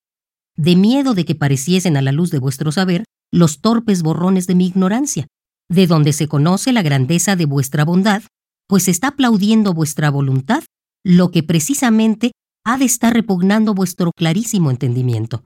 de 0.57 0.75
miedo 0.75 1.13
de 1.13 1.25
que 1.25 1.35
pareciesen 1.35 1.97
a 1.97 2.01
la 2.01 2.11
luz 2.11 2.31
de 2.31 2.39
vuestro 2.39 2.71
saber 2.71 3.03
los 3.31 3.59
torpes 3.59 4.01
borrones 4.03 4.47
de 4.47 4.55
mi 4.55 4.67
ignorancia, 4.67 5.27
de 5.69 5.87
donde 5.87 6.13
se 6.13 6.27
conoce 6.27 6.71
la 6.71 6.81
grandeza 6.81 7.35
de 7.35 7.45
vuestra 7.45 7.83
bondad, 7.83 8.23
pues 8.67 8.87
está 8.87 9.09
aplaudiendo 9.09 9.73
vuestra 9.73 10.09
voluntad, 10.09 10.63
lo 11.03 11.31
que 11.31 11.43
precisamente 11.43 12.31
ha 12.65 12.77
de 12.77 12.85
estar 12.85 13.13
repugnando 13.13 13.73
vuestro 13.73 14.11
clarísimo 14.15 14.71
entendimiento. 14.71 15.43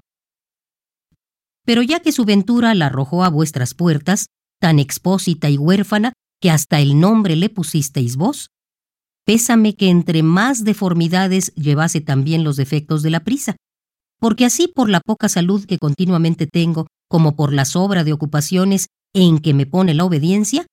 Pero 1.66 1.82
ya 1.82 2.00
que 2.00 2.12
su 2.12 2.26
ventura 2.26 2.74
la 2.76 2.88
arrojó 2.88 3.24
a 3.24 3.30
vuestras 3.30 3.74
puertas, 3.74 4.28
tan 4.60 4.80
expósita 4.80 5.50
y 5.50 5.58
huérfana 5.58 6.14
que 6.42 6.50
hasta 6.50 6.80
el 6.80 7.00
nombre 7.00 7.36
le 7.36 7.50
pusisteis 7.50 8.16
vos, 8.16 8.50
pésame 9.26 9.76
que 9.76 9.90
entre 9.90 10.24
más 10.24 10.64
deformidades 10.64 11.54
llevase 11.56 12.02
también 12.02 12.44
los 12.44 12.56
defectos 12.56 13.04
de 13.04 13.10
la 13.10 13.20
prisa, 13.20 13.56
porque 14.20 14.46
así 14.46 14.68
por 14.68 14.90
la 14.90 15.00
poca 15.00 15.30
salud 15.30 15.66
que 15.66 15.78
continuamente 15.78 16.48
tengo, 16.48 16.88
como 17.10 17.36
por 17.36 17.54
la 17.54 17.66
sobra 17.66 18.04
de 18.04 18.14
ocupaciones 18.14 18.88
en 19.14 19.40
que 19.40 19.54
me 19.54 19.66
pone 19.66 19.94
la 19.94 20.06
obediencia, 20.06 20.66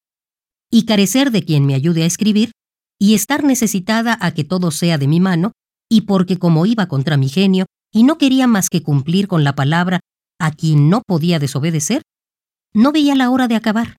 y 0.70 0.84
carecer 0.84 1.30
de 1.30 1.44
quien 1.44 1.64
me 1.64 1.74
ayude 1.74 2.02
a 2.02 2.06
escribir, 2.06 2.50
y 2.98 3.14
estar 3.14 3.44
necesitada 3.44 4.18
a 4.20 4.32
que 4.32 4.44
todo 4.44 4.70
sea 4.70 4.98
de 4.98 5.06
mi 5.06 5.20
mano, 5.20 5.52
y 5.88 6.02
porque 6.02 6.38
como 6.38 6.66
iba 6.66 6.88
contra 6.88 7.16
mi 7.16 7.28
genio, 7.28 7.66
y 7.92 8.02
no 8.02 8.18
quería 8.18 8.46
más 8.46 8.68
que 8.68 8.82
cumplir 8.82 9.28
con 9.28 9.44
la 9.44 9.54
palabra 9.54 10.00
a 10.38 10.50
quien 10.50 10.90
no 10.90 11.02
podía 11.06 11.38
desobedecer, 11.38 12.02
no 12.74 12.92
veía 12.92 13.14
la 13.14 13.30
hora 13.30 13.48
de 13.48 13.54
acabar. 13.54 13.96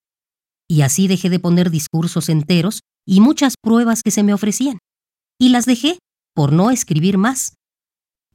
Y 0.70 0.82
así 0.82 1.08
dejé 1.08 1.30
de 1.30 1.40
poner 1.40 1.72
discursos 1.72 2.30
enteros 2.30 2.82
y 3.08 3.22
muchas 3.22 3.56
pruebas 3.62 4.04
que 4.04 4.12
se 4.12 4.24
me 4.24 4.34
ofrecían, 4.34 4.78
y 5.40 5.50
las 5.50 5.66
dejé 5.66 5.98
por 6.36 6.52
no 6.52 6.70
escribir 6.70 7.18
más, 7.18 7.54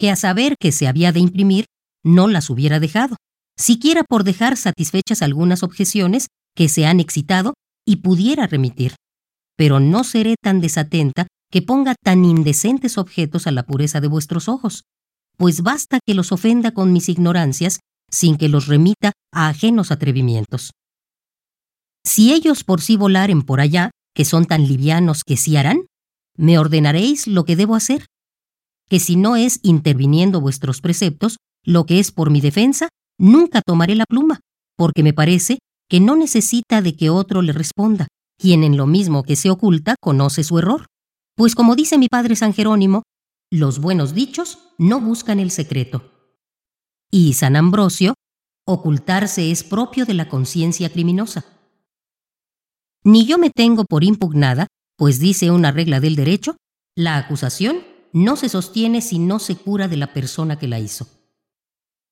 que 0.03 0.11
a 0.11 0.17
saber 0.17 0.57
que 0.59 0.73
se 0.73 0.89
había 0.89 1.13
de 1.13 1.21
imprimir, 1.21 1.67
no 2.05 2.27
las 2.27 2.51
hubiera 2.51 2.81
dejado, 2.81 3.15
siquiera 3.57 4.03
por 4.03 4.25
dejar 4.25 4.57
satisfechas 4.57 5.23
algunas 5.23 5.63
objeciones 5.63 6.27
que 6.57 6.69
se 6.69 6.87
han 6.87 6.99
excitado 6.99 7.55
y 7.87 7.99
pudiera 7.99 8.49
remitir. 8.49 8.97
Pero 9.57 9.79
no 9.79 10.03
seré 10.03 10.35
tan 10.43 10.61
desatenta 10.61 11.29
que 11.53 11.63
ponga 11.63 11.95
tan 12.03 12.25
indecentes 12.25 12.99
objetos 12.99 13.47
a 13.47 13.53
la 13.53 13.63
pureza 13.63 14.01
de 14.01 14.09
vuestros 14.09 14.49
ojos, 14.49 14.83
pues 15.37 15.63
basta 15.63 16.01
que 16.05 16.15
los 16.15 16.33
ofenda 16.33 16.73
con 16.73 16.93
mis 16.93 17.09
ignorancias 17.09 17.79
sin 18.11 18.37
que 18.39 18.49
los 18.49 18.67
remita 18.67 19.13
a 19.33 19.51
ajenos 19.51 19.93
atrevimientos. 19.93 20.73
Si 22.05 22.33
ellos 22.33 22.65
por 22.65 22.81
sí 22.81 22.97
volaren 22.97 23.43
por 23.43 23.61
allá, 23.61 23.93
que 24.17 24.25
son 24.25 24.47
tan 24.47 24.67
livianos 24.67 25.23
que 25.23 25.37
sí 25.37 25.57
harán, 25.57 25.87
me 26.37 26.59
ordenaréis 26.59 27.29
lo 27.29 27.45
que 27.45 27.55
debo 27.55 27.77
hacer, 27.77 28.07
que 28.93 29.01
si 29.01 29.17
no 29.17 29.37
es 29.37 29.59
interviniendo 29.63 30.43
vuestros 30.43 30.83
preceptos, 30.83 31.39
lo 31.65 31.87
que 31.87 31.99
es 31.99 32.13
por 32.13 32.29
mi 32.29 32.43
defensa, 32.43 32.91
nunca 33.19 33.63
tomaré 33.65 33.95
la 33.95 34.05
pluma, 34.05 34.41
porque 34.77 35.03
me 35.03 35.15
parece 35.15 35.61
que 35.89 35.99
no 35.99 36.15
necesita 36.15 36.83
de 36.83 36.95
que 36.95 37.09
otro 37.09 37.41
le 37.41 37.55
responda, 37.55 38.09
quien 38.39 38.63
en 38.63 38.77
lo 38.77 38.87
mismo 38.87 39.23
que 39.23 39.35
se 39.35 39.49
oculta 39.49 39.95
conoce 39.99 40.45
su 40.45 40.59
error. 40.59 40.85
Pues 41.37 41.55
como 41.55 41.75
dice 41.75 41.97
mi 41.97 42.09
padre 42.09 42.37
San 42.37 42.53
Jerónimo, 42.53 43.03
los 43.51 43.79
buenos 43.79 44.13
dichos 44.13 44.59
no 44.77 45.01
buscan 45.01 45.41
el 45.41 45.51
secreto. 45.51 46.13
Y 47.11 47.33
San 47.33 47.57
Ambrosio, 47.57 48.13
ocultarse 48.67 49.51
es 49.51 49.65
propio 49.65 50.05
de 50.05 50.13
la 50.13 50.29
conciencia 50.29 50.93
criminosa. 50.93 51.47
Ni 53.05 53.25
yo 53.25 53.39
me 53.39 53.49
tengo 53.49 53.87
por 53.87 54.05
impugnada, 54.05 54.67
pues 54.99 55.19
dice 55.19 55.51
una 55.51 55.73
regla 55.73 55.99
del 55.99 56.15
derecho, 56.15 56.59
la 56.95 57.17
acusación 57.17 57.91
no 58.13 58.37
se 58.37 58.49
sostiene 58.49 59.01
si 59.01 59.19
no 59.19 59.39
se 59.39 59.57
cura 59.57 59.89
de 59.89 59.97
la 59.97 60.13
persona 60.13 60.59
que 60.59 60.69
la 60.69 60.79
hizo. 60.79 61.09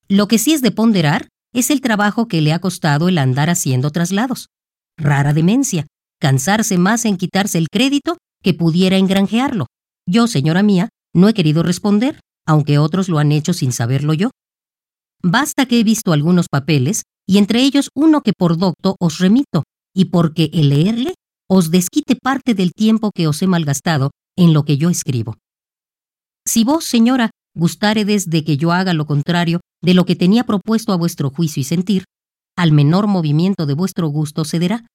Lo 0.08 0.28
que 0.28 0.38
sí 0.38 0.52
es 0.52 0.62
de 0.62 0.72
ponderar 0.72 1.28
es 1.52 1.70
el 1.70 1.80
trabajo 1.80 2.26
que 2.26 2.40
le 2.40 2.52
ha 2.52 2.58
costado 2.58 3.08
el 3.08 3.18
andar 3.18 3.50
haciendo 3.50 3.90
traslados. 3.90 4.48
Rara 4.96 5.32
demencia, 5.32 5.86
cansarse 6.20 6.78
más 6.78 7.04
en 7.04 7.16
quitarse 7.16 7.58
el 7.58 7.68
crédito 7.70 8.16
que 8.42 8.54
pudiera 8.54 8.96
engranjearlo. 8.96 9.66
Yo, 10.06 10.26
señora 10.26 10.62
mía, 10.62 10.88
no 11.14 11.28
he 11.28 11.34
querido 11.34 11.62
responder, 11.62 12.20
aunque 12.46 12.78
otros 12.78 13.08
lo 13.08 13.18
han 13.18 13.32
hecho 13.32 13.52
sin 13.52 13.72
saberlo 13.72 14.14
yo. 14.14 14.30
Basta 15.22 15.66
que 15.66 15.80
he 15.80 15.84
visto 15.84 16.12
algunos 16.12 16.46
papeles, 16.50 17.02
y 17.26 17.38
entre 17.38 17.60
ellos 17.60 17.90
uno 17.94 18.22
que 18.22 18.32
por 18.36 18.56
docto 18.56 18.96
os 18.98 19.18
remito, 19.18 19.64
y 19.94 20.06
porque 20.06 20.50
el 20.52 20.70
leerle 20.70 21.14
os 21.48 21.70
desquite 21.70 22.16
parte 22.16 22.54
del 22.54 22.72
tiempo 22.72 23.10
que 23.14 23.26
os 23.26 23.42
he 23.42 23.46
malgastado 23.46 24.10
en 24.36 24.54
lo 24.54 24.64
que 24.64 24.78
yo 24.78 24.88
escribo. 24.88 25.36
Si 26.46 26.64
vos, 26.64 26.84
señora, 26.84 27.30
gustáredes 27.54 28.30
de 28.30 28.44
que 28.44 28.56
yo 28.56 28.72
haga 28.72 28.94
lo 28.94 29.06
contrario 29.06 29.60
de 29.82 29.94
lo 29.94 30.04
que 30.04 30.16
tenía 30.16 30.44
propuesto 30.44 30.92
a 30.92 30.96
vuestro 30.96 31.30
juicio 31.30 31.60
y 31.60 31.64
sentir, 31.64 32.04
al 32.56 32.72
menor 32.72 33.06
movimiento 33.06 33.66
de 33.66 33.74
vuestro 33.74 34.08
gusto 34.08 34.44
cederá, 34.44 34.86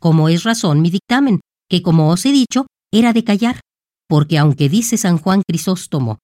como 0.00 0.28
es 0.28 0.44
razón 0.44 0.80
mi 0.80 0.90
dictamen, 0.90 1.40
que 1.68 1.82
como 1.82 2.08
os 2.08 2.24
he 2.24 2.32
dicho, 2.32 2.66
era 2.92 3.12
de 3.12 3.24
callar, 3.24 3.60
porque 4.08 4.38
aunque 4.38 4.68
dice 4.68 4.96
San 4.96 5.18
Juan 5.18 5.42
Crisóstomo, 5.46 6.18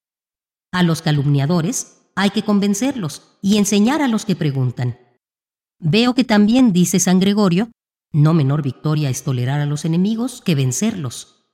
a 0.72 0.82
los 0.82 1.02
calumniadores 1.02 2.08
hay 2.16 2.30
que 2.30 2.42
convencerlos 2.42 3.38
y 3.42 3.58
enseñar 3.58 4.02
a 4.02 4.08
los 4.08 4.24
que 4.24 4.36
preguntan. 4.36 4.98
Veo 5.78 6.14
que 6.14 6.24
también 6.24 6.72
dice 6.72 6.98
San 6.98 7.20
Gregorio, 7.20 7.70
no 8.12 8.32
menor 8.32 8.62
victoria 8.62 9.10
es 9.10 9.22
tolerar 9.22 9.60
a 9.60 9.66
los 9.66 9.84
enemigos 9.84 10.40
que 10.40 10.54
vencerlos, 10.54 11.44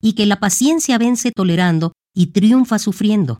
y 0.00 0.14
que 0.14 0.26
la 0.26 0.38
paciencia 0.38 0.96
vence 0.98 1.32
tolerando 1.32 1.92
y 2.14 2.28
triunfa 2.28 2.78
sufriendo. 2.78 3.38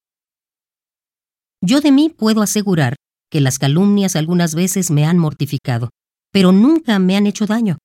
Yo 1.61 1.81
de 1.81 1.93
mí 1.93 2.11
puedo 2.11 2.43
asegurar 2.43 2.97
que 3.31 3.41
las 3.41 3.59
calumnias 3.59 4.17
algunas 4.17 4.55
veces 4.55 4.91
me 4.91 5.07
han 5.07 5.19
mortificado, 5.19 5.91
pero 6.33 6.53
nunca 6.53 6.99
me 6.99 7.17
han 7.17 7.27
hecho 7.27 7.47
daño, 7.47 7.79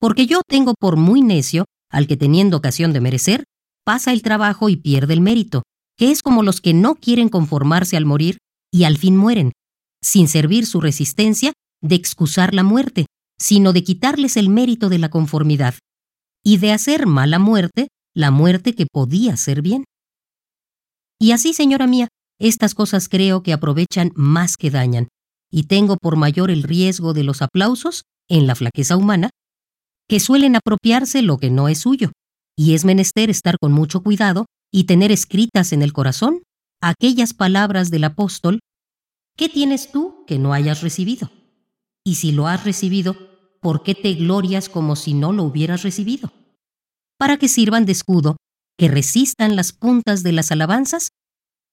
porque 0.00 0.26
yo 0.26 0.42
tengo 0.46 0.74
por 0.78 0.96
muy 0.96 1.22
necio 1.22 1.64
al 1.90 2.06
que 2.06 2.16
teniendo 2.16 2.56
ocasión 2.56 2.92
de 2.92 3.00
merecer, 3.00 3.44
pasa 3.84 4.12
el 4.12 4.22
trabajo 4.22 4.68
y 4.68 4.76
pierde 4.76 5.14
el 5.14 5.20
mérito, 5.20 5.62
que 5.96 6.10
es 6.10 6.22
como 6.22 6.42
los 6.42 6.60
que 6.60 6.74
no 6.74 6.94
quieren 6.94 7.28
conformarse 7.28 7.96
al 7.96 8.04
morir 8.04 8.38
y 8.70 8.84
al 8.84 8.98
fin 8.98 9.16
mueren, 9.16 9.52
sin 10.02 10.28
servir 10.28 10.66
su 10.66 10.80
resistencia 10.80 11.52
de 11.82 11.94
excusar 11.94 12.54
la 12.54 12.62
muerte, 12.62 13.06
sino 13.38 13.72
de 13.72 13.82
quitarles 13.82 14.36
el 14.36 14.48
mérito 14.48 14.88
de 14.88 14.98
la 14.98 15.08
conformidad, 15.08 15.74
y 16.44 16.58
de 16.58 16.72
hacer 16.72 17.06
mala 17.06 17.38
muerte 17.38 17.88
la 18.14 18.30
muerte 18.30 18.74
que 18.74 18.86
podía 18.86 19.36
ser 19.36 19.62
bien. 19.62 19.84
Y 21.18 21.32
así, 21.32 21.52
señora 21.52 21.86
mía, 21.86 22.08
estas 22.38 22.74
cosas 22.74 23.08
creo 23.08 23.42
que 23.42 23.52
aprovechan 23.52 24.12
más 24.14 24.56
que 24.56 24.70
dañan, 24.70 25.08
y 25.50 25.64
tengo 25.64 25.96
por 25.96 26.16
mayor 26.16 26.50
el 26.50 26.62
riesgo 26.62 27.12
de 27.12 27.24
los 27.24 27.42
aplausos 27.42 28.04
en 28.28 28.46
la 28.46 28.54
flaqueza 28.54 28.96
humana, 28.96 29.30
que 30.08 30.20
suelen 30.20 30.56
apropiarse 30.56 31.22
lo 31.22 31.38
que 31.38 31.50
no 31.50 31.68
es 31.68 31.80
suyo, 31.80 32.12
y 32.56 32.74
es 32.74 32.84
menester 32.84 33.30
estar 33.30 33.56
con 33.60 33.72
mucho 33.72 34.02
cuidado 34.02 34.46
y 34.72 34.84
tener 34.84 35.10
escritas 35.10 35.72
en 35.72 35.82
el 35.82 35.92
corazón 35.92 36.42
aquellas 36.80 37.34
palabras 37.34 37.90
del 37.90 38.04
apóstol, 38.04 38.60
¿qué 39.36 39.48
tienes 39.48 39.90
tú 39.90 40.24
que 40.26 40.38
no 40.38 40.52
hayas 40.52 40.82
recibido? 40.82 41.30
Y 42.04 42.16
si 42.16 42.32
lo 42.32 42.46
has 42.46 42.64
recibido, 42.64 43.16
¿por 43.60 43.82
qué 43.82 43.94
te 43.94 44.14
glorias 44.14 44.68
como 44.68 44.96
si 44.96 45.14
no 45.14 45.32
lo 45.32 45.44
hubieras 45.44 45.82
recibido? 45.82 46.32
Para 47.18 47.36
que 47.36 47.48
sirvan 47.48 47.84
de 47.84 47.92
escudo, 47.92 48.36
que 48.78 48.88
resistan 48.88 49.56
las 49.56 49.72
puntas 49.72 50.22
de 50.22 50.32
las 50.32 50.52
alabanzas 50.52 51.08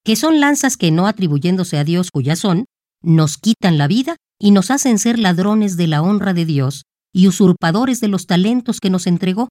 que 0.06 0.16
son 0.16 0.40
lanzas 0.40 0.78
que 0.78 0.92
no 0.92 1.08
atribuyéndose 1.08 1.80
a 1.80 1.84
Dios 1.84 2.12
cuya 2.12 2.36
son, 2.36 2.66
nos 3.02 3.38
quitan 3.38 3.80
la 3.80 3.88
vida 3.88 4.18
y 4.40 4.52
nos 4.52 4.70
hacen 4.70 5.00
ser 5.00 5.18
ladrones 5.18 5.78
de 5.78 5.88
la 5.88 6.04
honra 6.04 6.34
de 6.34 6.46
Dios 6.46 6.84
y 7.12 7.28
usurpadores 7.28 8.02
de 8.02 8.08
los 8.08 8.28
talentos 8.28 8.80
que 8.80 8.92
nos 8.92 9.08
entregó 9.08 9.50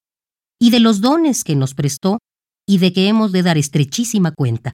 y 0.61 0.71
de 0.71 0.79
los 0.79 1.01
dones 1.01 1.43
que 1.43 1.57
nos 1.57 1.75
prestó 1.75 2.19
y 2.67 2.79
de 2.79 2.93
que 2.93 3.09
hemos 3.09 3.33
de 3.33 3.43
dar 3.43 3.59
estrechísima 3.59 4.31
cuenta. 4.31 4.73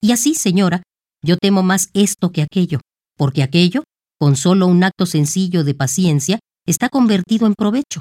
Y 0.00 0.12
así, 0.12 0.34
señora, 0.34 0.82
yo 1.22 1.36
temo 1.36 1.62
más 1.62 1.90
esto 1.92 2.32
que 2.32 2.42
aquello, 2.42 2.80
porque 3.16 3.42
aquello, 3.42 3.84
con 4.18 4.36
solo 4.36 4.66
un 4.66 4.82
acto 4.82 5.04
sencillo 5.04 5.62
de 5.62 5.74
paciencia, 5.74 6.38
está 6.66 6.88
convertido 6.88 7.46
en 7.46 7.54
provecho, 7.54 8.00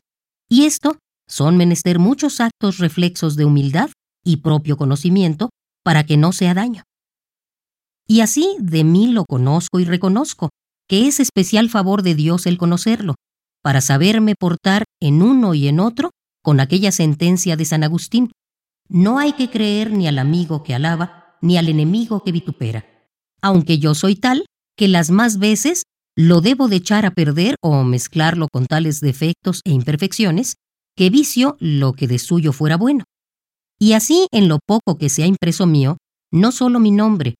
y 0.49 0.65
esto 0.65 0.97
son 1.29 1.57
menester 1.57 1.99
muchos 1.99 2.39
actos 2.39 2.77
reflexos 2.77 3.35
de 3.35 3.45
humildad 3.45 3.89
y 4.23 4.37
propio 4.37 4.77
conocimiento 4.77 5.49
para 5.83 6.05
que 6.05 6.17
no 6.17 6.31
sea 6.31 6.53
daño. 6.53 6.83
Y 8.07 8.21
así 8.21 8.55
de 8.59 8.83
mí 8.83 9.07
lo 9.07 9.25
conozco 9.25 9.79
y 9.79 9.85
reconozco, 9.85 10.49
que 10.87 11.07
es 11.07 11.19
especial 11.19 11.69
favor 11.69 12.01
de 12.01 12.15
Dios 12.15 12.45
el 12.45 12.57
conocerlo, 12.57 13.15
para 13.61 13.81
saberme 13.81 14.35
portar 14.39 14.85
en 15.01 15.21
uno 15.21 15.53
y 15.53 15.67
en 15.67 15.79
otro 15.79 16.11
con 16.41 16.61
aquella 16.61 16.91
sentencia 16.93 17.57
de 17.57 17.65
San 17.65 17.83
Agustín. 17.83 18.31
No 18.87 19.19
hay 19.19 19.33
que 19.33 19.49
creer 19.49 19.91
ni 19.91 20.07
al 20.07 20.19
amigo 20.19 20.63
que 20.63 20.73
alaba, 20.73 21.37
ni 21.41 21.57
al 21.57 21.67
enemigo 21.67 22.23
que 22.23 22.31
vitupera. 22.31 22.85
Aunque 23.41 23.79
yo 23.79 23.93
soy 23.95 24.15
tal 24.15 24.45
que 24.77 24.87
las 24.87 25.09
más 25.09 25.39
veces 25.39 25.83
lo 26.15 26.39
debo 26.39 26.67
de 26.67 26.77
echar 26.77 27.05
a 27.05 27.11
perder 27.11 27.55
o 27.61 27.83
mezclarlo 27.83 28.47
con 28.51 28.65
tales 28.65 29.01
defectos 29.01 29.61
e 29.65 29.71
imperfecciones, 29.71 30.55
que 30.97 31.09
vicio 31.11 31.55
lo 31.59 31.93
que 31.93 32.07
de 32.07 32.19
suyo 32.19 32.51
fuera 32.51 32.75
bueno. 32.75 33.05
Y 33.79 33.93
así 33.93 34.27
en 34.31 34.49
lo 34.49 34.57
poco 34.65 34.97
que 34.97 35.09
se 35.09 35.23
ha 35.23 35.27
impreso 35.27 35.67
mío, 35.67 35.97
no 36.33 36.51
solo 36.51 36.79
mi 36.79 36.91
nombre, 36.91 37.35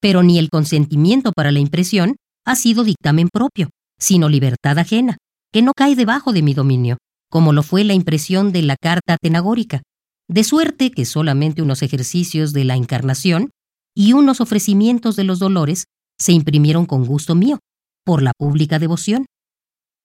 pero 0.00 0.22
ni 0.22 0.38
el 0.38 0.50
consentimiento 0.50 1.32
para 1.32 1.50
la 1.50 1.58
impresión 1.58 2.16
ha 2.46 2.54
sido 2.54 2.84
dictamen 2.84 3.28
propio, 3.32 3.70
sino 3.98 4.28
libertad 4.28 4.78
ajena, 4.78 5.16
que 5.52 5.62
no 5.62 5.72
cae 5.74 5.96
debajo 5.96 6.32
de 6.32 6.42
mi 6.42 6.52
dominio, 6.52 6.98
como 7.30 7.52
lo 7.52 7.62
fue 7.62 7.84
la 7.84 7.94
impresión 7.94 8.52
de 8.52 8.62
la 8.62 8.76
carta 8.80 9.14
atenagórica, 9.14 9.82
de 10.28 10.44
suerte 10.44 10.90
que 10.90 11.06
solamente 11.06 11.62
unos 11.62 11.82
ejercicios 11.82 12.52
de 12.52 12.64
la 12.64 12.76
encarnación 12.76 13.50
y 13.96 14.12
unos 14.12 14.40
ofrecimientos 14.40 15.16
de 15.16 15.24
los 15.24 15.38
dolores 15.38 15.84
se 16.18 16.32
imprimieron 16.32 16.84
con 16.84 17.06
gusto 17.06 17.34
mío, 17.34 17.58
por 18.04 18.22
la 18.22 18.32
pública 18.36 18.78
devoción, 18.78 19.24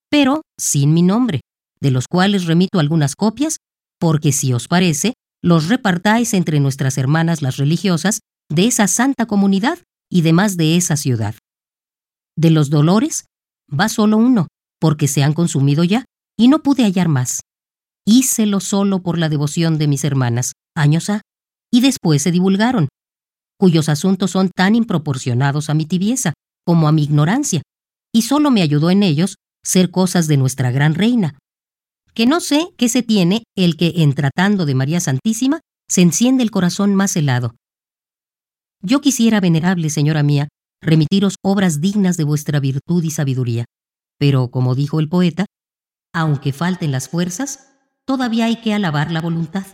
pero 0.09 0.41
sin 0.57 0.93
mi 0.93 1.01
nombre, 1.01 1.41
de 1.79 1.91
los 1.91 2.07
cuales 2.07 2.45
remito 2.45 2.79
algunas 2.79 3.15
copias, 3.15 3.57
porque 3.99 4.31
si 4.31 4.53
os 4.53 4.67
parece, 4.67 5.13
los 5.41 5.69
repartáis 5.69 6.33
entre 6.33 6.59
nuestras 6.59 6.97
hermanas 6.97 7.41
las 7.41 7.57
religiosas 7.57 8.19
de 8.49 8.67
esa 8.67 8.87
santa 8.87 9.25
comunidad 9.25 9.79
y 10.09 10.21
demás 10.21 10.57
de 10.57 10.77
esa 10.77 10.97
ciudad. 10.97 11.35
De 12.37 12.49
los 12.49 12.69
dolores, 12.69 13.25
va 13.67 13.89
solo 13.89 14.17
uno, 14.17 14.47
porque 14.79 15.07
se 15.07 15.23
han 15.23 15.33
consumido 15.33 15.83
ya, 15.83 16.05
y 16.37 16.47
no 16.47 16.63
pude 16.63 16.83
hallar 16.83 17.07
más. 17.07 17.41
Hícelo 18.05 18.59
solo 18.59 19.01
por 19.01 19.17
la 19.17 19.29
devoción 19.29 19.77
de 19.77 19.87
mis 19.87 20.03
hermanas, 20.03 20.53
años 20.75 21.09
ha, 21.09 21.21
y 21.71 21.81
después 21.81 22.21
se 22.21 22.31
divulgaron, 22.31 22.87
cuyos 23.57 23.89
asuntos 23.89 24.31
son 24.31 24.49
tan 24.49 24.75
improporcionados 24.75 25.69
a 25.69 25.73
mi 25.73 25.85
tibieza 25.85 26.33
como 26.65 26.87
a 26.87 26.91
mi 26.91 27.03
ignorancia, 27.03 27.61
y 28.13 28.23
solo 28.23 28.51
me 28.51 28.61
ayudó 28.61 28.89
en 28.89 29.03
ellos 29.03 29.35
ser 29.63 29.91
cosas 29.91 30.27
de 30.27 30.37
nuestra 30.37 30.71
gran 30.71 30.93
reina, 30.93 31.37
que 32.15 32.25
no 32.25 32.39
sé 32.39 32.69
qué 32.77 32.87
se 32.87 33.03
tiene 33.03 33.43
el 33.55 33.75
que 33.75 33.93
en 33.97 34.13
tratando 34.13 34.65
de 34.65 34.73
María 34.73 35.01
Santísima 35.01 35.59
se 35.87 36.01
enciende 36.01 36.43
el 36.43 36.49
corazón 36.49 36.95
más 36.95 37.15
helado. 37.15 37.55
Yo 38.81 39.01
quisiera, 39.01 39.41
venerable 39.41 39.89
señora 39.89 40.23
mía, 40.23 40.47
remitiros 40.81 41.35
obras 41.43 41.81
dignas 41.81 42.15
de 42.17 42.23
vuestra 42.23 42.59
virtud 42.59 43.03
y 43.03 43.11
sabiduría, 43.11 43.65
pero, 44.17 44.49
como 44.49 44.75
dijo 44.75 44.99
el 44.99 45.09
poeta, 45.09 45.45
aunque 46.13 46.53
falten 46.53 46.91
las 46.91 47.09
fuerzas, 47.09 47.73
todavía 48.05 48.45
hay 48.45 48.61
que 48.61 48.73
alabar 48.73 49.11
la 49.11 49.21
voluntad. 49.21 49.65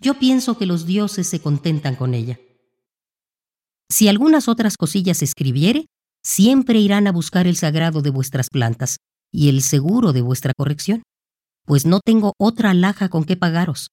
Yo 0.00 0.18
pienso 0.18 0.56
que 0.56 0.66
los 0.66 0.86
dioses 0.86 1.26
se 1.26 1.40
contentan 1.40 1.96
con 1.96 2.14
ella. 2.14 2.38
Si 3.90 4.06
algunas 4.06 4.46
otras 4.46 4.76
cosillas 4.76 5.22
escribiere, 5.22 5.86
siempre 6.22 6.78
irán 6.78 7.08
a 7.08 7.12
buscar 7.12 7.48
el 7.48 7.56
sagrado 7.56 8.00
de 8.00 8.10
vuestras 8.10 8.48
plantas 8.48 8.98
y 9.32 9.48
el 9.48 9.62
seguro 9.62 10.12
de 10.12 10.22
vuestra 10.22 10.52
corrección, 10.56 11.02
pues 11.68 11.84
no 11.86 12.00
tengo 12.04 12.32
otra 12.38 12.70
alhaja 12.70 13.10
con 13.10 13.24
que 13.24 13.36
pagaros. 13.36 13.90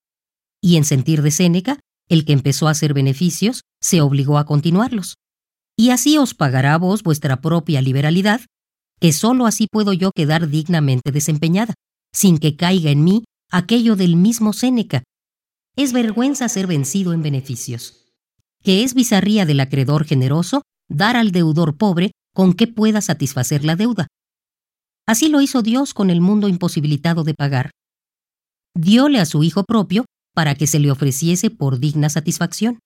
Y 0.61 0.77
en 0.77 0.85
sentir 0.85 1.21
de 1.21 1.29
Séneca, 1.29 1.79
el 2.07 2.23
que 2.23 2.33
empezó 2.33 2.67
a 2.67 2.71
hacer 2.71 2.93
beneficios, 2.93 3.61
se 3.81 3.99
obligó 3.99 4.37
a 4.37 4.45
continuarlos. 4.45 5.15
Y 5.77 5.89
así 5.89 6.17
os 6.17 6.33
pagará 6.33 6.73
a 6.73 6.77
vos 6.77 7.03
vuestra 7.03 7.41
propia 7.41 7.81
liberalidad 7.81 8.39
que 9.01 9.11
sólo 9.11 9.45
así 9.45 9.67
puedo 9.69 9.91
yo 9.91 10.11
quedar 10.15 10.47
dignamente 10.47 11.11
desempeñada, 11.11 11.73
sin 12.13 12.37
que 12.37 12.55
caiga 12.55 12.91
en 12.91 13.03
mí 13.03 13.25
aquello 13.51 13.97
del 13.97 14.15
mismo 14.15 14.53
Séneca. 14.53 15.03
Es 15.75 15.91
vergüenza 15.91 16.47
ser 16.47 16.67
vencido 16.67 17.11
en 17.11 17.21
beneficios. 17.21 18.05
Que 18.63 18.83
es 18.83 18.93
bizarría 18.93 19.45
del 19.45 19.59
acreedor 19.59 20.05
generoso 20.05 20.61
dar 20.89 21.17
al 21.17 21.33
deudor 21.33 21.75
pobre 21.77 22.11
con 22.33 22.53
que 22.53 22.67
pueda 22.67 23.01
satisfacer 23.01 23.65
la 23.65 23.75
deuda. 23.75 24.07
Así 25.07 25.29
lo 25.29 25.41
hizo 25.41 25.61
Dios 25.61 25.93
con 25.93 26.09
el 26.09 26.21
mundo 26.21 26.47
imposibilitado 26.47 27.23
de 27.23 27.33
pagar. 27.33 27.71
Dióle 28.75 29.19
a 29.19 29.25
su 29.25 29.43
Hijo 29.43 29.63
propio 29.63 30.05
para 30.33 30.55
que 30.55 30.67
se 30.67 30.79
le 30.79 30.91
ofreciese 30.91 31.49
por 31.49 31.79
digna 31.79 32.09
satisfacción. 32.09 32.79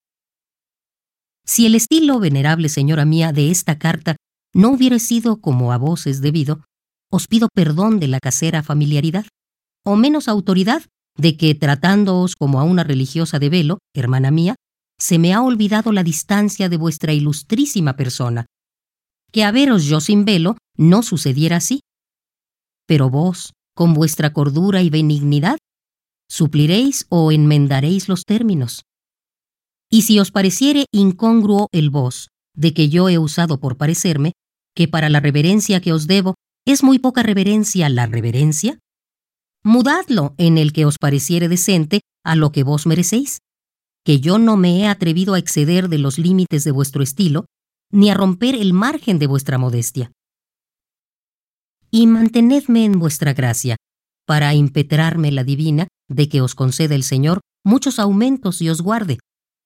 Si 1.45 1.65
el 1.65 1.75
estilo, 1.75 2.19
venerable 2.19 2.69
señora 2.69 3.05
mía, 3.05 3.32
de 3.32 3.49
esta 3.49 3.79
carta 3.79 4.15
no 4.53 4.69
hubiera 4.69 4.99
sido 4.99 5.41
como 5.41 5.71
a 5.71 5.77
vos 5.77 6.05
es 6.05 6.21
debido, 6.21 6.62
os 7.12 7.27
pido 7.27 7.47
perdón 7.53 7.99
de 7.99 8.08
la 8.08 8.19
casera 8.19 8.62
familiaridad, 8.62 9.25
o 9.84 9.95
menos 9.95 10.27
autoridad 10.27 10.84
de 11.17 11.38
que 11.38 11.55
tratándoos 11.55 12.36
como 12.36 12.60
a 12.60 12.63
una 12.63 12.84
religiosa 12.84 13.39
de 13.39 13.49
velo, 13.49 13.79
hermana 13.95 14.29
mía, 14.29 14.55
se 14.99 15.17
me 15.17 15.34
ha 15.34 15.41
olvidado 15.41 15.91
la 15.91 16.03
distancia 16.03 16.69
de 16.69 16.77
vuestra 16.77 17.13
ilustrísima 17.13 17.95
persona. 17.95 18.45
Que 19.32 19.43
a 19.43 19.51
veros 19.51 19.86
yo 19.86 20.01
sin 20.01 20.25
velo 20.25 20.55
no 20.77 21.01
sucediera 21.03 21.58
así. 21.58 21.82
Pero 22.89 23.12
vos, 23.12 23.54
con 23.75 23.93
vuestra 23.93 24.34
cordura 24.34 24.82
y 24.82 24.89
benignidad, 24.89 25.60
supliréis 26.28 27.06
o 27.10 27.32
enmendaréis 27.32 28.10
los 28.10 28.23
términos. 28.25 28.82
Y 29.91 30.02
si 30.02 30.17
os 30.17 30.32
pareciere 30.32 30.86
incongruo 30.91 31.67
el 31.71 31.91
vos, 31.91 32.30
de 32.56 32.73
que 32.73 32.89
yo 32.89 33.08
he 33.08 33.19
usado 33.19 33.60
por 33.60 33.78
parecerme, 33.78 34.32
que 34.75 34.88
para 34.88 35.10
la 35.10 35.19
reverencia 35.19 35.82
que 35.82 35.93
os 35.93 36.08
debo 36.08 36.34
es 36.65 36.82
muy 36.82 36.97
poca 36.97 37.21
reverencia 37.21 37.89
la 37.89 38.08
reverencia? 38.08 38.80
Mudadlo 39.63 40.34
en 40.39 40.58
el 40.58 40.73
que 40.73 40.86
os 40.86 40.97
pareciere 40.97 41.47
decente 41.47 42.02
a 42.25 42.36
lo 42.36 42.52
que 42.52 42.63
vos 42.63 42.88
merecéis, 42.88 43.38
que 44.04 44.19
yo 44.19 44.39
no 44.39 44.58
me 44.58 44.80
he 44.80 44.88
atrevido 44.88 45.36
a 45.36 45.39
exceder 45.39 45.89
de 45.89 45.99
los 45.99 46.17
límites 46.17 46.63
de 46.63 46.71
vuestro 46.71 47.04
estilo, 47.04 47.45
ni 47.91 48.10
a 48.10 48.15
romper 48.15 48.56
el 48.56 48.73
margen 48.73 49.19
de 49.19 49.28
vuestra 49.28 49.60
modestia. 49.60 50.12
Y 51.91 52.08
mantenedme 52.08 52.86
en 52.86 52.99
vuestra 52.99 53.34
gracia, 53.34 53.75
para 54.25 54.54
impetrarme 54.54 55.32
la 55.32 55.43
divina 55.43 55.88
de 56.08 56.30
que 56.30 56.41
os 56.41 56.56
conceda 56.56 56.95
el 56.95 57.04
Señor 57.04 57.41
muchos 57.65 57.99
aumentos 57.99 58.62
y 58.62 58.69
os 58.69 58.82
guarde, 58.82 59.17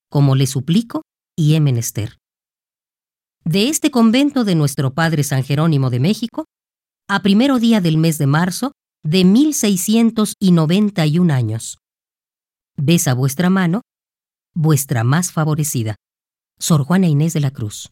como 0.09 0.35
le 0.35 0.47
suplico 0.47 1.03
y 1.35 1.55
he 1.55 1.59
menester 1.59 2.17
de 3.45 3.69
este 3.69 3.91
convento 3.91 4.43
de 4.45 4.55
nuestro 4.55 4.93
Padre 4.93 5.23
San 5.23 5.43
Jerónimo 5.43 5.89
de 5.89 5.99
México, 5.99 6.45
a 7.09 7.21
primero 7.21 7.59
día 7.59 7.81
del 7.81 7.97
mes 7.97 8.17
de 8.17 8.27
marzo 8.27 8.71
de 9.03 9.25
1691 9.25 11.33
años. 11.33 11.77
Besa 12.77 13.13
vuestra 13.13 13.49
mano, 13.49 13.81
vuestra 14.53 15.03
más 15.03 15.33
favorecida, 15.33 15.95
Sor 16.57 16.85
Juana 16.85 17.07
Inés 17.07 17.33
de 17.33 17.41
la 17.41 17.51
Cruz. 17.51 17.91